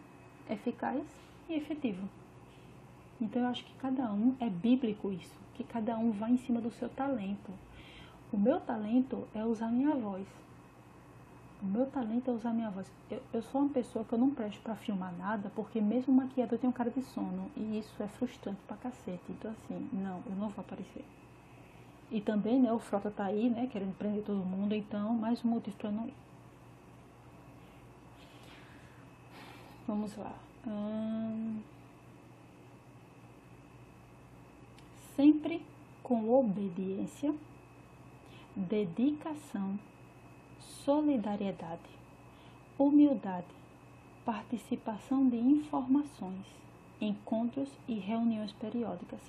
[0.49, 1.05] eficaz
[1.47, 2.09] e efetivo.
[3.21, 6.59] Então eu acho que cada um é bíblico isso, que cada um vai em cima
[6.59, 7.53] do seu talento.
[8.33, 10.27] O meu talento é usar minha voz.
[11.63, 12.91] O meu talento é usar minha voz.
[13.11, 16.55] Eu, eu sou uma pessoa que eu não presto para filmar nada, porque mesmo maquiada
[16.55, 17.51] eu tenho cara de sono.
[17.55, 19.23] E isso é frustrante pra cacete.
[19.29, 21.05] Então assim, não, eu não vou aparecer.
[22.11, 25.49] E também, né, o Frota tá aí, né, querendo prender todo mundo, então mais um
[25.49, 26.15] motivo para não ir.
[29.87, 30.33] Vamos lá.
[30.67, 31.61] Hum...
[35.15, 35.63] Sempre
[36.03, 37.35] com obediência,
[38.57, 39.79] dedicação
[40.85, 41.91] solidariedade,
[42.79, 43.47] humildade,
[44.25, 46.47] participação de informações,
[47.01, 49.21] encontros e reuniões periódicas.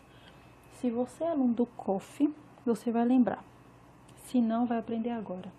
[0.74, 2.34] Se você é aluno do COF,
[2.66, 3.44] você vai lembrar.
[4.26, 5.52] Se não, vai aprender agora.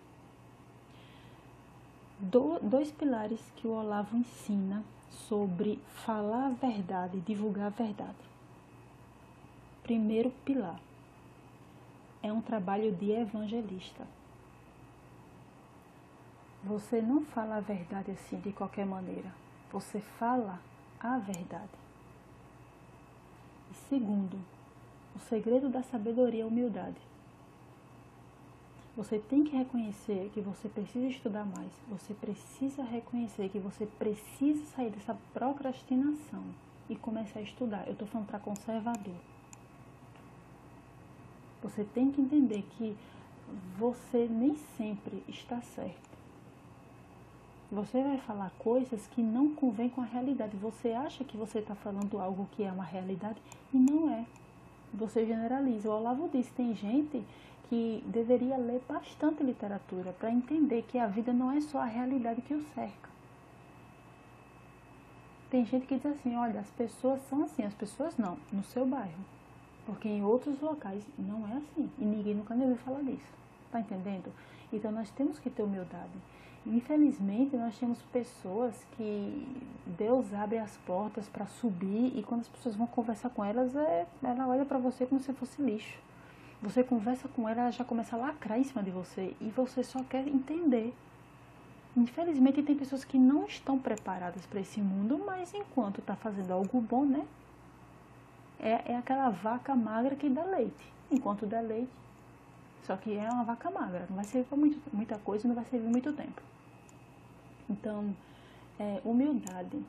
[2.19, 8.17] Do, dois pilares que o Olavo ensina sobre falar a verdade, divulgar a verdade.
[9.83, 10.81] Primeiro pilar
[12.23, 14.07] é um trabalho de evangelista.
[16.65, 19.33] Você não fala a verdade assim de qualquer maneira.
[19.73, 20.61] Você fala
[21.01, 21.83] a verdade.
[23.71, 24.39] E segundo,
[25.17, 27.01] o segredo da sabedoria é a humildade.
[28.97, 31.73] Você tem que reconhecer que você precisa estudar mais.
[31.89, 36.45] Você precisa reconhecer que você precisa sair dessa procrastinação
[36.89, 37.87] e começar a estudar.
[37.87, 39.17] Eu estou falando para conservador.
[41.63, 42.97] Você tem que entender que
[43.79, 46.12] você nem sempre está certo.
[47.73, 50.55] Você vai falar coisas que não convêm com a realidade.
[50.59, 53.41] Você acha que você está falando algo que é uma realidade
[53.73, 54.27] e não é.
[54.93, 55.89] Você generaliza.
[55.89, 57.25] O Olavo disse: tem gente
[57.71, 62.43] que deveria ler bastante literatura para entender que a vida não é só a realidade
[62.43, 63.09] que o cerca.
[65.49, 68.85] Tem gente que diz assim: olha, as pessoas são assim, as pessoas não, no seu
[68.85, 69.25] bairro.
[69.87, 71.91] Porque em outros locais não é assim.
[71.99, 73.33] E ninguém nunca me ouviu falar disso.
[73.71, 74.31] Tá entendendo?
[74.71, 76.13] Então nós temos que ter humildade.
[76.65, 79.47] Infelizmente, nós temos pessoas que
[79.85, 84.07] Deus abre as portas para subir e quando as pessoas vão conversar com elas, é,
[84.23, 85.99] ela olha para você como se fosse lixo.
[86.63, 89.83] Você conversa com ela, ela já começa a lacrar em cima de você e você
[89.83, 90.95] só quer entender.
[91.97, 96.81] Infelizmente, tem pessoas que não estão preparadas para esse mundo, mas enquanto está fazendo algo
[96.81, 97.27] bom, né?
[98.61, 100.93] É, é aquela vaca magra que dá leite.
[101.11, 101.91] Enquanto dá leite,
[102.85, 104.59] só que é uma vaca magra, não vai servir para
[104.93, 106.52] muita coisa, não vai servir muito tempo.
[107.73, 108.15] Então,
[108.79, 109.83] é, humildade,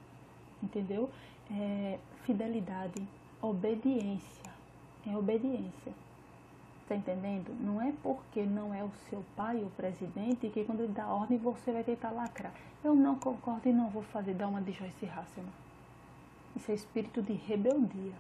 [0.62, 1.10] entendeu?
[1.52, 3.06] É, fidelidade,
[3.42, 4.52] obediência.
[5.06, 5.92] É obediência.
[6.88, 7.54] Tá entendendo?
[7.60, 11.38] Não é porque não é o seu pai o presidente que quando ele dá ordem
[11.38, 12.54] você vai tentar lacrar.
[12.84, 15.54] Eu não concordo e não vou fazer, dar uma de Joyce Hasselman.
[16.56, 18.14] Isso é espírito de rebeldia.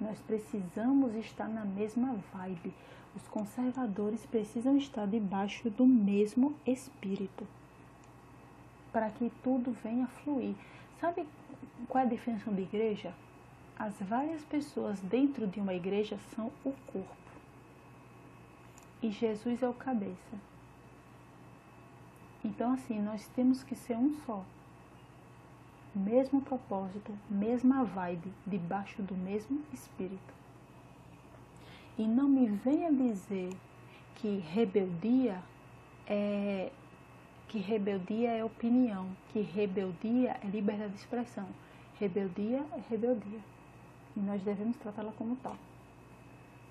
[0.00, 2.72] Nós precisamos estar na mesma vibe.
[3.16, 7.44] Os conservadores precisam estar debaixo do mesmo espírito
[8.92, 10.54] para que tudo venha fluir.
[11.00, 11.26] Sabe
[11.88, 13.12] qual é a definição de igreja?
[13.78, 17.16] As várias pessoas dentro de uma igreja são o corpo.
[19.02, 20.36] E Jesus é o cabeça.
[22.44, 24.44] Então, assim, nós temos que ser um só.
[25.94, 30.34] Mesmo propósito, mesma vibe, debaixo do mesmo espírito.
[31.98, 33.50] E não me venha dizer
[34.16, 35.42] que rebeldia
[36.06, 36.70] é
[37.50, 41.48] que rebeldia é opinião, que rebeldia é liberdade de expressão.
[41.98, 43.40] Rebeldia é rebeldia.
[44.16, 45.56] E nós devemos tratá-la como tal.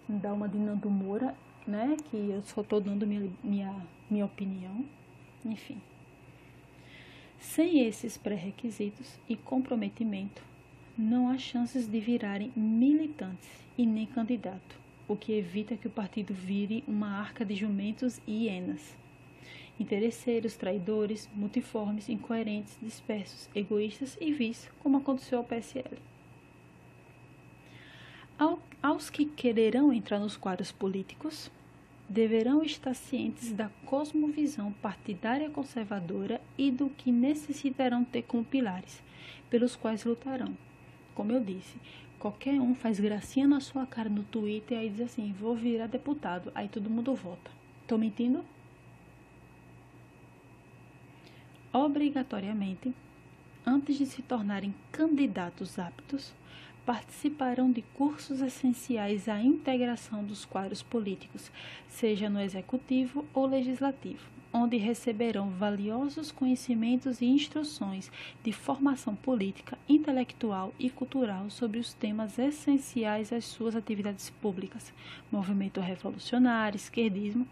[0.07, 1.35] Dá uma de Nando Moura,
[1.67, 1.97] né?
[2.09, 3.75] Que eu só estou dando minha, minha,
[4.09, 4.85] minha opinião.
[5.43, 5.81] Enfim.
[7.37, 10.41] Sem esses pré-requisitos e comprometimento,
[10.97, 14.79] não há chances de virarem militantes e nem candidato.
[15.09, 18.95] o que evita que o partido vire uma arca de jumentos e hienas.
[19.79, 25.97] Interesseiros, traidores, multiformes, incoerentes, dispersos, egoístas e vis, como aconteceu ao PSL.
[28.37, 31.49] Ao, aos que quererão entrar nos quadros políticos,
[32.09, 39.03] deverão estar cientes da cosmovisão partidária conservadora e do que necessitarão ter como pilares,
[39.49, 40.57] pelos quais lutarão.
[41.13, 41.77] Como eu disse,
[42.17, 45.87] qualquer um faz gracinha na sua cara no Twitter e aí diz assim: vou virar
[45.87, 47.51] deputado, aí todo mundo vota.
[47.87, 48.43] Tô mentindo?
[51.71, 52.91] Obrigatoriamente,
[53.63, 56.33] antes de se tornarem candidatos aptos,
[56.83, 61.51] participarão de cursos essenciais à integração dos quadros políticos,
[61.87, 68.11] seja no executivo ou legislativo, onde receberão valiosos conhecimentos e instruções
[68.43, 74.91] de formação política, intelectual e cultural sobre os temas essenciais às suas atividades públicas,
[75.31, 77.47] movimento revolucionário, esquerdismo,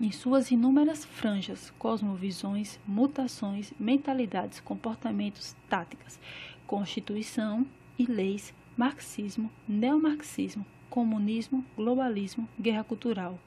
[0.00, 6.20] em suas inúmeras franjas, cosmovisões, mutações, mentalidades, comportamentos, táticas,
[6.66, 7.66] constituição,
[7.98, 13.38] e leis, marxismo, neomarxismo, comunismo, globalismo, guerra cultural,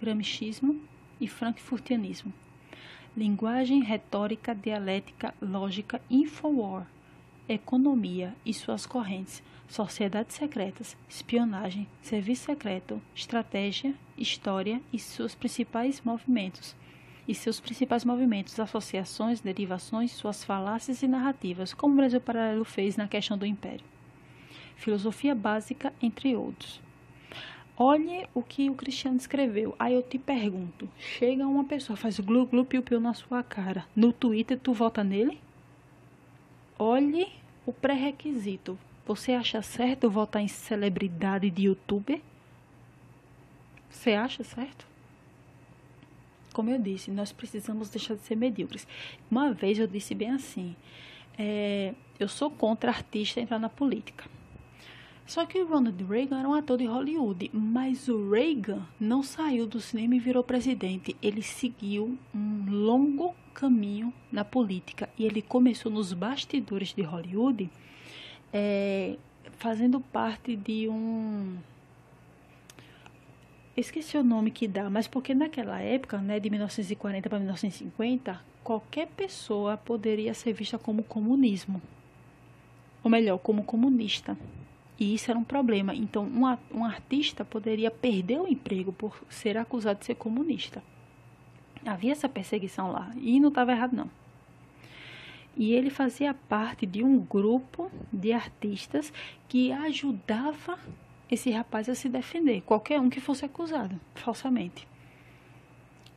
[0.00, 0.80] gramscismo
[1.20, 2.32] e frankfurtianismo.
[3.16, 6.86] Linguagem, retórica, dialética, lógica, infowar,
[7.48, 16.74] economia e suas correntes, sociedades secretas, espionagem, serviço secreto, estratégia, história e seus principais movimentos
[17.28, 22.96] e seus principais movimentos, associações, derivações, suas falácias e narrativas, como o Brasil Paralelo fez
[22.96, 23.84] na questão do Império.
[24.76, 26.80] Filosofia básica, entre outros.
[27.76, 29.76] Olhe o que o Cristiano escreveu.
[29.78, 33.86] Aí eu te pergunto: chega uma pessoa, faz glu glu piu piu na sua cara.
[33.94, 35.38] No Twitter, tu vota nele?
[36.78, 37.28] Olhe
[37.66, 38.78] o pré-requisito.
[39.08, 42.20] Você acha certo votar em celebridade de youtuber?
[43.90, 44.86] Você acha certo?
[46.58, 48.84] como eu disse, nós precisamos deixar de ser medíocres.
[49.30, 50.74] Uma vez eu disse bem assim:
[51.38, 54.24] é, eu sou contra artista entrar na política.
[55.24, 59.68] Só que o Ronald Reagan era um ator de Hollywood, mas o Reagan não saiu
[59.68, 61.14] do cinema e virou presidente.
[61.22, 67.70] Ele seguiu um longo caminho na política e ele começou nos bastidores de Hollywood,
[68.52, 69.16] é,
[69.58, 71.56] fazendo parte de um
[73.80, 79.06] esqueci o nome que dá, mas porque naquela época, né, de 1940 para 1950, qualquer
[79.08, 81.80] pessoa poderia ser vista como comunismo.
[83.02, 84.36] Ou melhor, como comunista.
[84.98, 85.94] E isso era um problema.
[85.94, 90.82] Então, um, um artista poderia perder o emprego por ser acusado de ser comunista.
[91.86, 93.12] Havia essa perseguição lá.
[93.16, 94.10] E não estava errado, não.
[95.58, 99.12] E ele fazia parte de um grupo de artistas
[99.48, 100.78] que ajudava
[101.28, 104.86] esse rapaz a se defender, qualquer um que fosse acusado falsamente.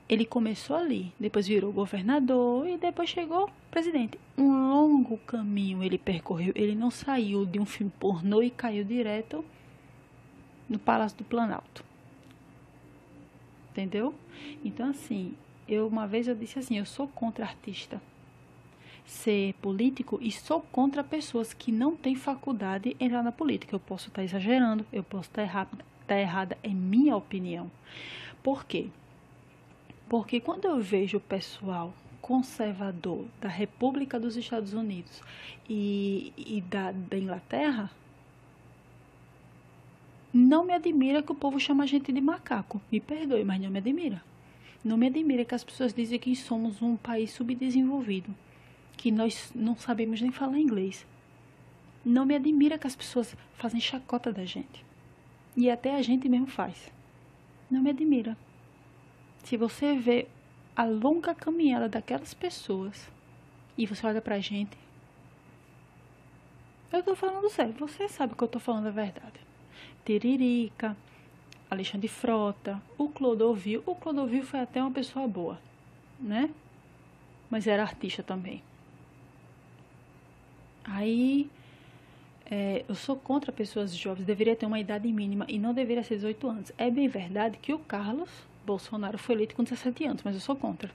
[0.08, 4.20] Ele começou ali, depois virou governador e depois chegou presidente.
[4.38, 6.54] Um longo caminho ele percorreu.
[6.56, 9.44] Ele não saiu de um filme pornô e caiu direto
[10.70, 11.84] no Palácio do Planalto.
[13.72, 14.14] Entendeu?
[14.64, 15.34] Então, assim,
[15.68, 18.02] eu uma vez eu disse assim: eu sou contra artista
[19.12, 23.76] ser político e sou contra pessoas que não têm faculdade entrar na política.
[23.76, 27.70] Eu posso estar exagerando, eu posso estar errada, estar errada é minha opinião.
[28.42, 28.88] Por quê?
[30.08, 35.22] Porque quando eu vejo o pessoal conservador da República dos Estados Unidos
[35.70, 37.92] e, e da, da Inglaterra,
[40.34, 42.82] não me admira que o povo chama a gente de macaco.
[42.90, 44.24] Me perdoe, mas não me admira.
[44.84, 48.34] Não me admira que as pessoas dizem que somos um país subdesenvolvido
[49.02, 51.08] que nós não sabemos nem falar inglês.
[52.06, 54.86] Não me admira que as pessoas fazem chacota da gente.
[55.58, 56.94] E até a gente mesmo faz.
[57.70, 58.38] Não me admira.
[59.44, 60.28] Se você vê
[60.76, 63.10] a longa caminhada daquelas pessoas
[63.76, 64.78] e você olha pra gente,
[66.94, 69.40] eu tô falando sério, você sabe que eu tô falando a verdade.
[70.06, 70.96] Tiririca,
[71.72, 73.82] Alexandre Frota, o Clodovil.
[73.88, 75.60] O Clodovil foi até uma pessoa boa,
[76.20, 76.52] né?
[77.50, 78.62] Mas era artista também.
[80.84, 81.50] Aí
[82.46, 86.16] é, eu sou contra pessoas jovens, deveria ter uma idade mínima e não deveria ser
[86.16, 86.72] 18 anos.
[86.78, 88.30] É bem verdade que o Carlos
[88.66, 90.92] Bolsonaro foi eleito com 17 anos, mas eu sou contra.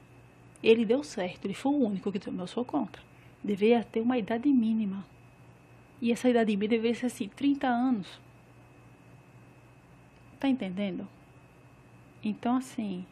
[0.62, 3.02] Ele deu certo, ele foi o único que deu, mas eu sou contra.
[3.42, 5.04] Deveria ter uma idade mínima.
[6.00, 8.20] E essa idade mínima deveria ser assim, 30 anos.
[10.38, 11.08] Tá entendendo?
[12.22, 13.06] Então, assim,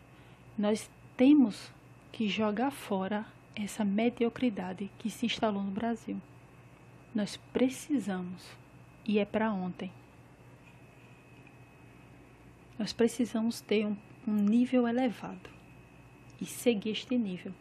[0.59, 1.73] nós temos
[2.13, 3.25] que jogar fora
[3.57, 6.21] essa mediocridade que se instalou no Brasil.
[7.15, 8.43] Nós precisamos
[9.07, 9.93] e é para ontem.
[12.77, 13.97] Nós precisamos ter um,
[14.27, 15.49] um nível elevado
[16.41, 17.53] e seguir este nível.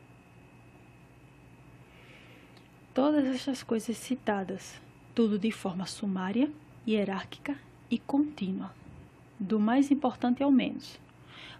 [2.95, 4.81] Todas estas coisas citadas,
[5.13, 6.51] tudo de forma sumária,
[6.87, 7.55] hierárquica
[7.91, 8.73] e contínua,
[9.39, 10.99] do mais importante ao menos.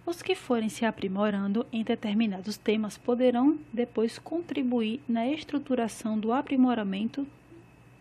[0.04, 7.26] Os que forem se aprimorando em determinados temas poderão depois contribuir na estruturação do aprimoramento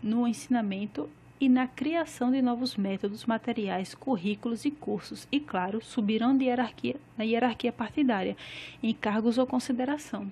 [0.03, 1.09] no ensinamento
[1.39, 6.95] e na criação de novos métodos, materiais, currículos e cursos, e claro, subirão de hierarquia,
[7.17, 8.37] na hierarquia partidária,
[8.81, 10.31] em cargos ou consideração.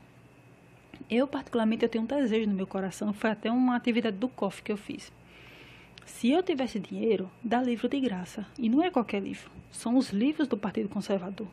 [1.09, 4.61] Eu, particularmente, eu tenho um desejo no meu coração, foi até uma atividade do COF
[4.61, 5.11] que eu fiz.
[6.05, 8.45] Se eu tivesse dinheiro, dá livro de graça.
[8.57, 11.47] E não é qualquer livro, são os livros do Partido Conservador.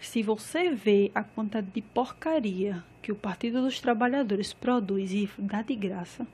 [0.00, 5.62] Se você vê a quantidade de porcaria que o Partido dos Trabalhadores produz e dá
[5.62, 6.26] de graça,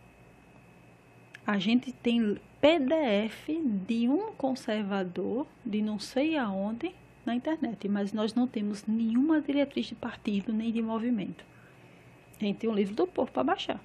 [1.47, 3.49] a gente tem PDF
[3.87, 6.95] de um conservador de não sei aonde
[7.25, 11.45] na internet, mas nós não temos nenhuma diretriz de partido nem de movimento.
[12.41, 13.83] A gente tem um livro do povo para baixar.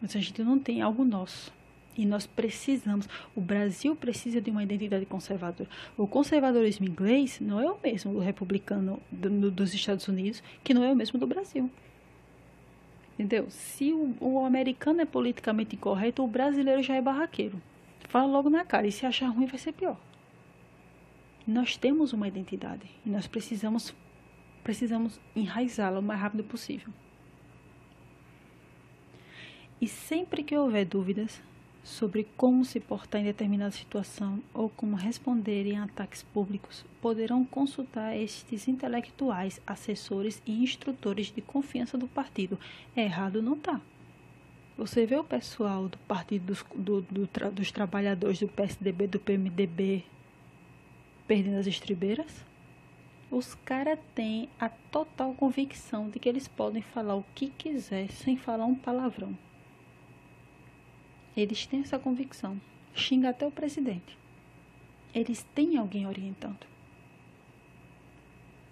[0.00, 1.52] Mas a gente não tem algo nosso.
[1.96, 5.70] E nós precisamos, o Brasil precisa de uma identidade conservadora.
[5.96, 10.82] O conservadorismo inglês não é o mesmo do republicano do, dos Estados Unidos, que não
[10.82, 11.70] é o mesmo do Brasil.
[13.14, 13.48] Entendeu?
[13.48, 17.60] Se o, o americano é politicamente incorreto, o brasileiro já é barraqueiro.
[18.08, 18.86] Fala logo na cara.
[18.86, 19.96] E se achar ruim, vai ser pior.
[21.46, 23.94] Nós temos uma identidade e nós precisamos
[24.62, 26.88] precisamos enraizá-la o mais rápido possível.
[29.78, 31.42] E sempre que houver dúvidas
[31.84, 38.16] sobre como se portar em determinada situação ou como responder em ataques públicos, poderão consultar
[38.16, 42.58] estes intelectuais, assessores e instrutores de confiança do partido.
[42.96, 43.80] É errado não tá.
[44.76, 50.02] Você vê o pessoal do Partido dos, do, do, dos Trabalhadores, do PSDB, do PMDB,
[51.28, 52.44] perdendo as estribeiras?
[53.30, 58.36] Os caras têm a total convicção de que eles podem falar o que quiser sem
[58.36, 59.36] falar um palavrão.
[61.36, 62.60] Eles têm essa convicção.
[62.94, 64.16] Xinga até o presidente.
[65.14, 66.66] Eles têm alguém orientando.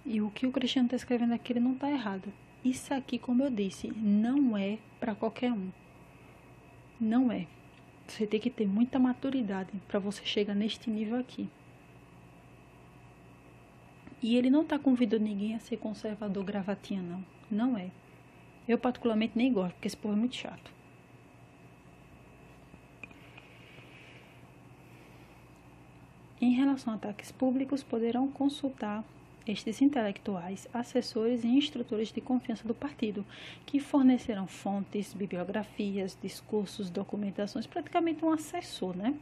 [0.04, 2.32] E o que o Cristiano está escrevendo aqui ele não está errado.
[2.64, 5.70] Isso aqui, como eu disse, não é para qualquer um.
[7.00, 7.46] Não é.
[8.06, 11.48] Você tem que ter muita maturidade para você chegar neste nível aqui.
[14.22, 17.24] E ele não está convidando ninguém a ser conservador gravatinha, não.
[17.50, 17.90] Não é.
[18.68, 20.72] Eu particularmente nem gosto, porque esse povo é muito chato.
[26.42, 29.04] Em relação a ataques públicos, poderão consultar
[29.46, 33.24] estes intelectuais, assessores e instrutores de confiança do partido,
[33.64, 39.14] que fornecerão fontes, bibliografias, discursos, documentações, praticamente um assessor, né?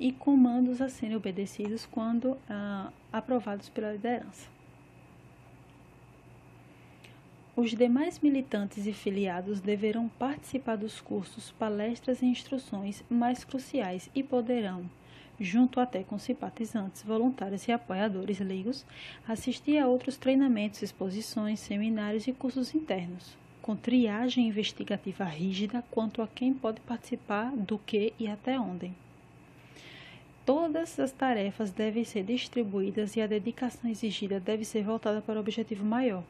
[0.00, 4.48] e comandos a serem obedecidos quando ah, aprovados pela liderança.
[7.56, 14.24] Os demais militantes e filiados deverão participar dos cursos, palestras e instruções mais cruciais e
[14.24, 14.88] poderão,
[15.40, 18.84] junto até com simpatizantes, voluntários e apoiadores leigos,
[19.26, 26.28] assistir a outros treinamentos, exposições, seminários e cursos internos, com triagem investigativa rígida quanto a
[26.28, 28.92] quem pode participar, do que e até onde.
[30.44, 35.40] Todas as tarefas devem ser distribuídas e a dedicação exigida deve ser voltada para o
[35.40, 36.24] objetivo maior.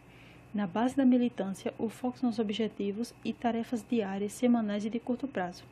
[0.53, 4.99] Na base da militância, o foco são os objetivos e tarefas diárias, semanais e de
[4.99, 5.63] curto prazo,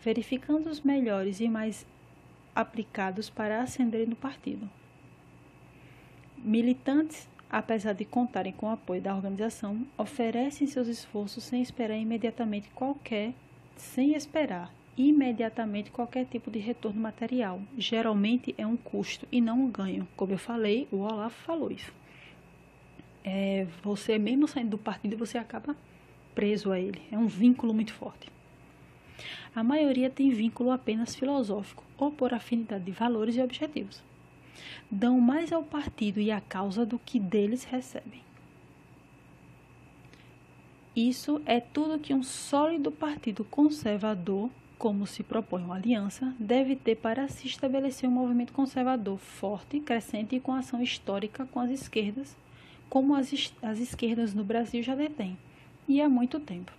[0.00, 1.84] verificando os melhores e mais
[2.54, 4.68] aplicados para ascender no partido.
[6.36, 12.68] Militantes, apesar de contarem com o apoio da organização, oferecem seus esforços sem esperar imediatamente
[12.70, 13.32] qualquer,
[13.76, 17.60] sem esperar imediatamente qualquer tipo de retorno material.
[17.78, 20.06] Geralmente é um custo e não um ganho.
[20.16, 21.92] Como eu falei, o Olaf falou isso.
[23.24, 25.76] É, você mesmo saindo do partido, você acaba
[26.34, 27.00] preso a ele.
[27.10, 28.30] É um vínculo muito forte.
[29.54, 34.02] A maioria tem vínculo apenas filosófico ou por afinidade de valores e objetivos.
[34.90, 38.22] Dão mais ao partido e à causa do que deles recebem.
[40.94, 44.50] Isso é tudo que um sólido partido conservador
[44.82, 50.34] como se propõe uma aliança, deve ter para se estabelecer um movimento conservador forte, crescente
[50.34, 52.36] e com ação histórica com as esquerdas,
[52.90, 55.38] como as, as esquerdas no Brasil já detêm,
[55.86, 56.72] e há muito tempo.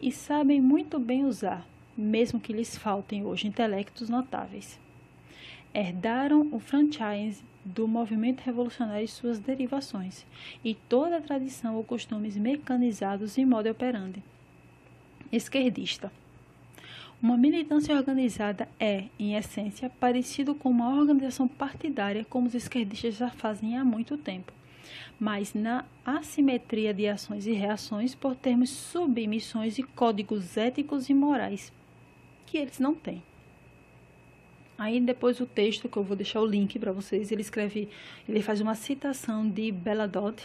[0.00, 1.64] E sabem muito bem usar,
[1.96, 4.78] mesmo que lhes faltem hoje intelectos notáveis.
[5.72, 10.26] Herdaram o franchise do movimento revolucionário e suas derivações,
[10.62, 14.22] e toda a tradição ou costumes mecanizados em modo operandi.
[15.32, 16.12] Esquerdista
[17.22, 23.30] Uma militância organizada é, em essência, parecido com uma organização partidária como os esquerdistas já
[23.30, 24.52] fazem há muito tempo,
[25.18, 31.72] mas na assimetria de ações e reações por termos submissões e códigos éticos e morais
[32.54, 33.20] que eles não têm.
[34.78, 37.88] Aí depois o texto, que eu vou deixar o link para vocês, ele escreve,
[38.28, 40.40] ele faz uma citação de Bella Dodd,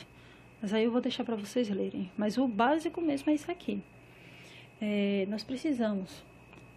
[0.60, 2.11] mas aí eu vou deixar para vocês lerem.
[2.18, 3.80] Mas o básico mesmo é isso aqui.
[4.81, 6.23] É, nós precisamos,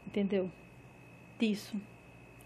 [0.07, 0.51] entendeu?
[1.39, 1.81] Disso.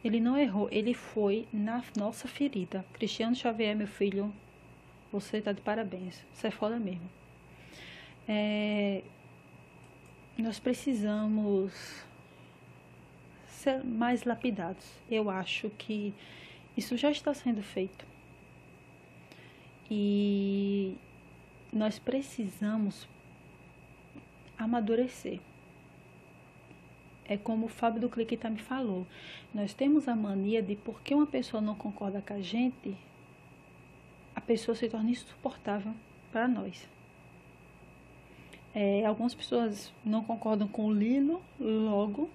[0.04, 2.84] Ele não errou, ele foi na nossa ferida.
[2.92, 4.32] Cristiano Xavier, meu filho,
[5.10, 6.24] você tá de parabéns.
[6.32, 7.10] Você é foda mesmo.
[8.28, 9.02] É,
[10.38, 12.06] nós precisamos
[13.66, 14.86] ser mais lapidados.
[15.10, 16.14] Eu acho que
[16.76, 18.06] isso já está sendo feito.
[19.90, 20.96] E
[21.72, 23.08] nós precisamos
[24.56, 25.40] amadurecer.
[27.24, 29.04] É como o Fábio do Clique tá me falou.
[29.52, 32.96] Nós temos a mania de porque uma pessoa não concorda com a gente,
[34.34, 35.92] a pessoa se torna insuportável
[36.30, 36.88] para nós.
[38.72, 42.30] É, algumas pessoas não concordam com o Lilo, logo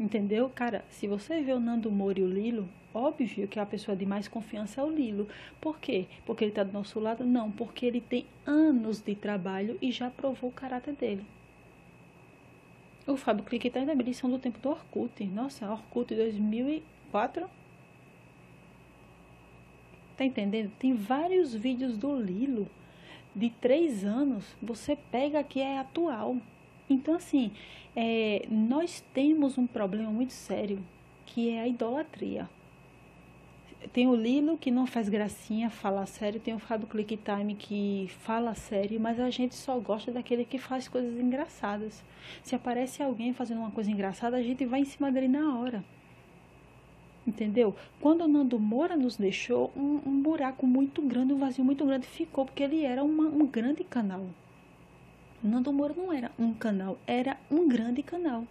[0.00, 0.48] Entendeu?
[0.48, 4.06] Cara, se você vê o Nando Moura e o Lilo, óbvio que a pessoa de
[4.06, 5.28] mais confiança é o Lilo.
[5.60, 6.06] Por quê?
[6.24, 7.22] Porque ele está do nosso lado?
[7.22, 11.26] Não, porque ele tem anos de trabalho e já provou o caráter dele.
[13.06, 15.22] O Fábio Clique está ainda edição do tempo do Orkut.
[15.26, 17.46] Nossa, Orkut 2004.
[20.16, 20.72] Tá entendendo?
[20.78, 22.66] Tem vários vídeos do Lilo
[23.36, 24.56] de três anos.
[24.62, 26.38] Você pega que é atual.
[26.90, 27.52] Então, assim,
[27.94, 30.82] é, nós temos um problema muito sério,
[31.24, 32.50] que é a idolatria.
[33.92, 36.40] Tem o Lilo, que não faz gracinha, fala sério.
[36.40, 39.00] Tem o Fábio Click Time, que fala sério.
[39.00, 42.02] Mas a gente só gosta daquele que faz coisas engraçadas.
[42.42, 45.82] Se aparece alguém fazendo uma coisa engraçada, a gente vai em cima dele na hora.
[47.26, 47.74] Entendeu?
[48.00, 52.06] Quando o Nando Moura nos deixou, um, um buraco muito grande, um vazio muito grande
[52.06, 54.26] ficou, porque ele era uma, um grande canal.
[55.42, 58.46] Nando Moura não era um canal, era um grande canal.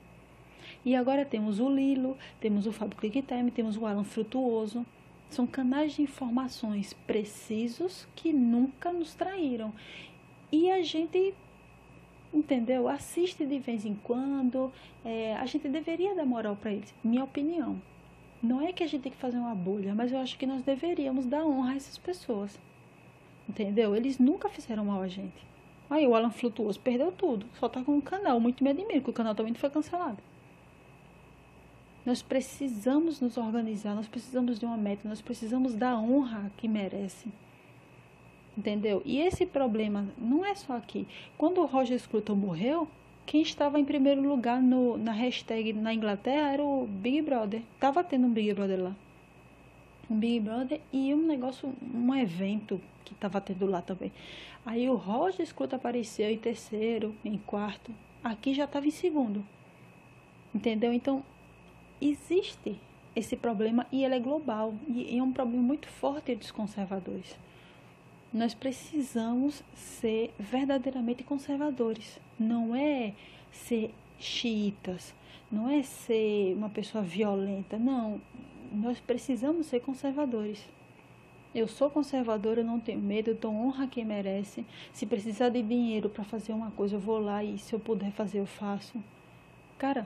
[0.84, 4.86] E agora temos o Lilo, temos o Fábio Clicktime, temos o Alan Frutuoso.
[5.30, 9.72] São canais de informações precisos que nunca nos traíram.
[10.52, 11.36] E a gente,
[12.34, 12.88] entendeu?
[12.88, 14.72] Assiste de vez em quando.
[15.06, 17.80] É, a gente deveria dar moral para eles, minha opinião.
[18.42, 20.64] Não é que a gente tem que fazer uma bolha, mas eu acho que nós
[20.64, 22.58] deveríamos dar honra a essas pessoas.
[23.48, 23.96] Entendeu?
[23.96, 25.50] Eles nunca fizeram mal a gente.
[25.90, 27.46] Aí o Alan Flutuoso perdeu tudo.
[27.60, 28.40] Só tá com um canal.
[28.40, 30.18] Muito me admiro que o canal também foi cancelado.
[32.06, 37.28] Nós precisamos nos organizar, nós precisamos de uma meta, nós precisamos da honra que merece.
[38.58, 39.02] Entendeu?
[39.06, 41.08] E esse problema não é só aqui.
[41.38, 42.88] Quando o Roger Scruton morreu,
[43.26, 47.62] quem estava em primeiro lugar no, na hashtag na Inglaterra era o Big Brother.
[47.80, 48.96] Tava tendo um Big Brother lá.
[50.10, 54.12] Um Big Brother e um negócio, um evento que estava tendo lá também.
[54.66, 57.94] Aí o Roger Scruton apareceu em terceiro, em quarto.
[58.24, 59.46] Aqui já estava em segundo.
[60.54, 60.92] Entendeu?
[60.92, 61.24] Então,
[62.02, 62.80] existe
[63.16, 64.74] esse problema e ele é global.
[64.88, 67.38] E é um problema muito forte dos conservadores.
[68.32, 72.20] Nós precisamos ser verdadeiramente conservadores.
[72.40, 73.14] Não é
[73.52, 75.16] ser xiitas,
[75.52, 77.78] não é ser uma pessoa violenta.
[77.78, 78.22] Não,
[78.72, 80.68] nós precisamos ser conservadores.
[81.54, 84.64] Eu sou conservadora, eu não tenho medo, eu dou honra a quem merece.
[84.94, 88.12] Se precisar de dinheiro para fazer uma coisa, eu vou lá e se eu puder
[88.12, 89.04] fazer, eu faço.
[89.78, 90.06] Cara,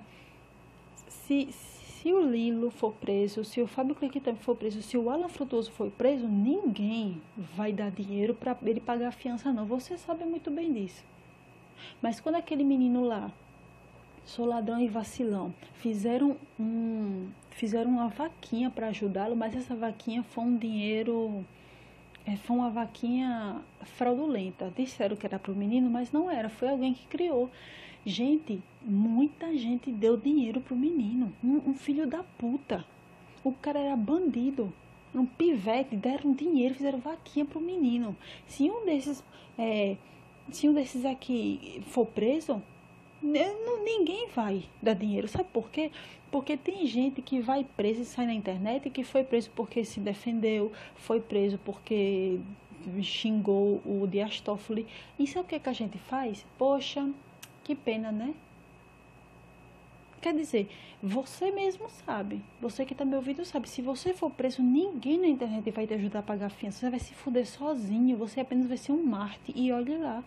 [1.07, 5.27] se, se o Lilo for preso, se o Fábio Cliquitame for preso, se o Alan
[5.27, 7.21] Frutuoso for preso, ninguém
[7.57, 9.65] vai dar dinheiro para ele pagar a fiança, não.
[9.65, 11.03] Você sabe muito bem disso.
[12.01, 13.29] Mas quando aquele menino lá
[14.25, 15.53] sou ladrão e vacilão.
[15.73, 21.45] Fizeram um, fizeram uma vaquinha para ajudá-lo, mas essa vaquinha foi um dinheiro,
[22.25, 24.71] é, foi uma vaquinha fraudulenta.
[24.75, 26.49] Disseram que era para o menino, mas não era.
[26.49, 27.49] Foi alguém que criou.
[28.05, 31.33] Gente, muita gente deu dinheiro pro menino.
[31.43, 32.85] Um, um filho da puta.
[33.43, 34.73] O cara era bandido.
[35.13, 38.15] Um pivete, deram dinheiro, fizeram vaquinha pro menino.
[38.47, 39.23] Se um desses,
[39.57, 39.95] é,
[40.49, 42.61] se um desses aqui for preso,
[43.23, 45.27] ninguém vai dar dinheiro.
[45.27, 45.91] Sabe por quê?
[46.29, 49.99] Porque tem gente que vai preso e sai na internet que foi preso porque se
[49.99, 52.39] defendeu, foi preso porque
[53.01, 54.85] xingou o Dias Toffoli.
[55.17, 56.45] E sabe o que, é que a gente faz?
[56.57, 57.09] Poxa,
[57.63, 58.33] que pena, né?
[60.21, 60.69] Quer dizer,
[61.01, 65.27] você mesmo sabe, você que está me ouvindo sabe, se você for preso, ninguém na
[65.27, 68.67] internet vai te ajudar a pagar a fiança, você vai se fuder sozinho, você apenas
[68.67, 70.23] vai ser um Marte e olhe lá.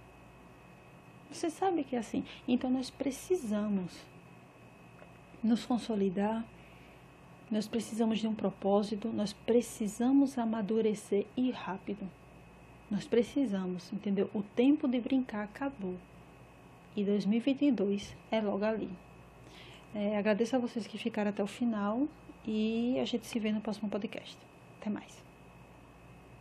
[1.30, 2.24] Você sabe que é assim.
[2.46, 3.92] Então nós precisamos
[5.42, 6.44] nos consolidar,
[7.50, 12.08] nós precisamos de um propósito, nós precisamos amadurecer e rápido.
[12.90, 14.30] Nós precisamos, entendeu?
[14.32, 15.96] O tempo de brincar acabou.
[16.96, 18.90] E 2022 é logo ali.
[19.94, 22.08] É, agradeço a vocês que ficaram até o final
[22.46, 24.36] e a gente se vê no próximo podcast.
[24.80, 25.25] Até mais.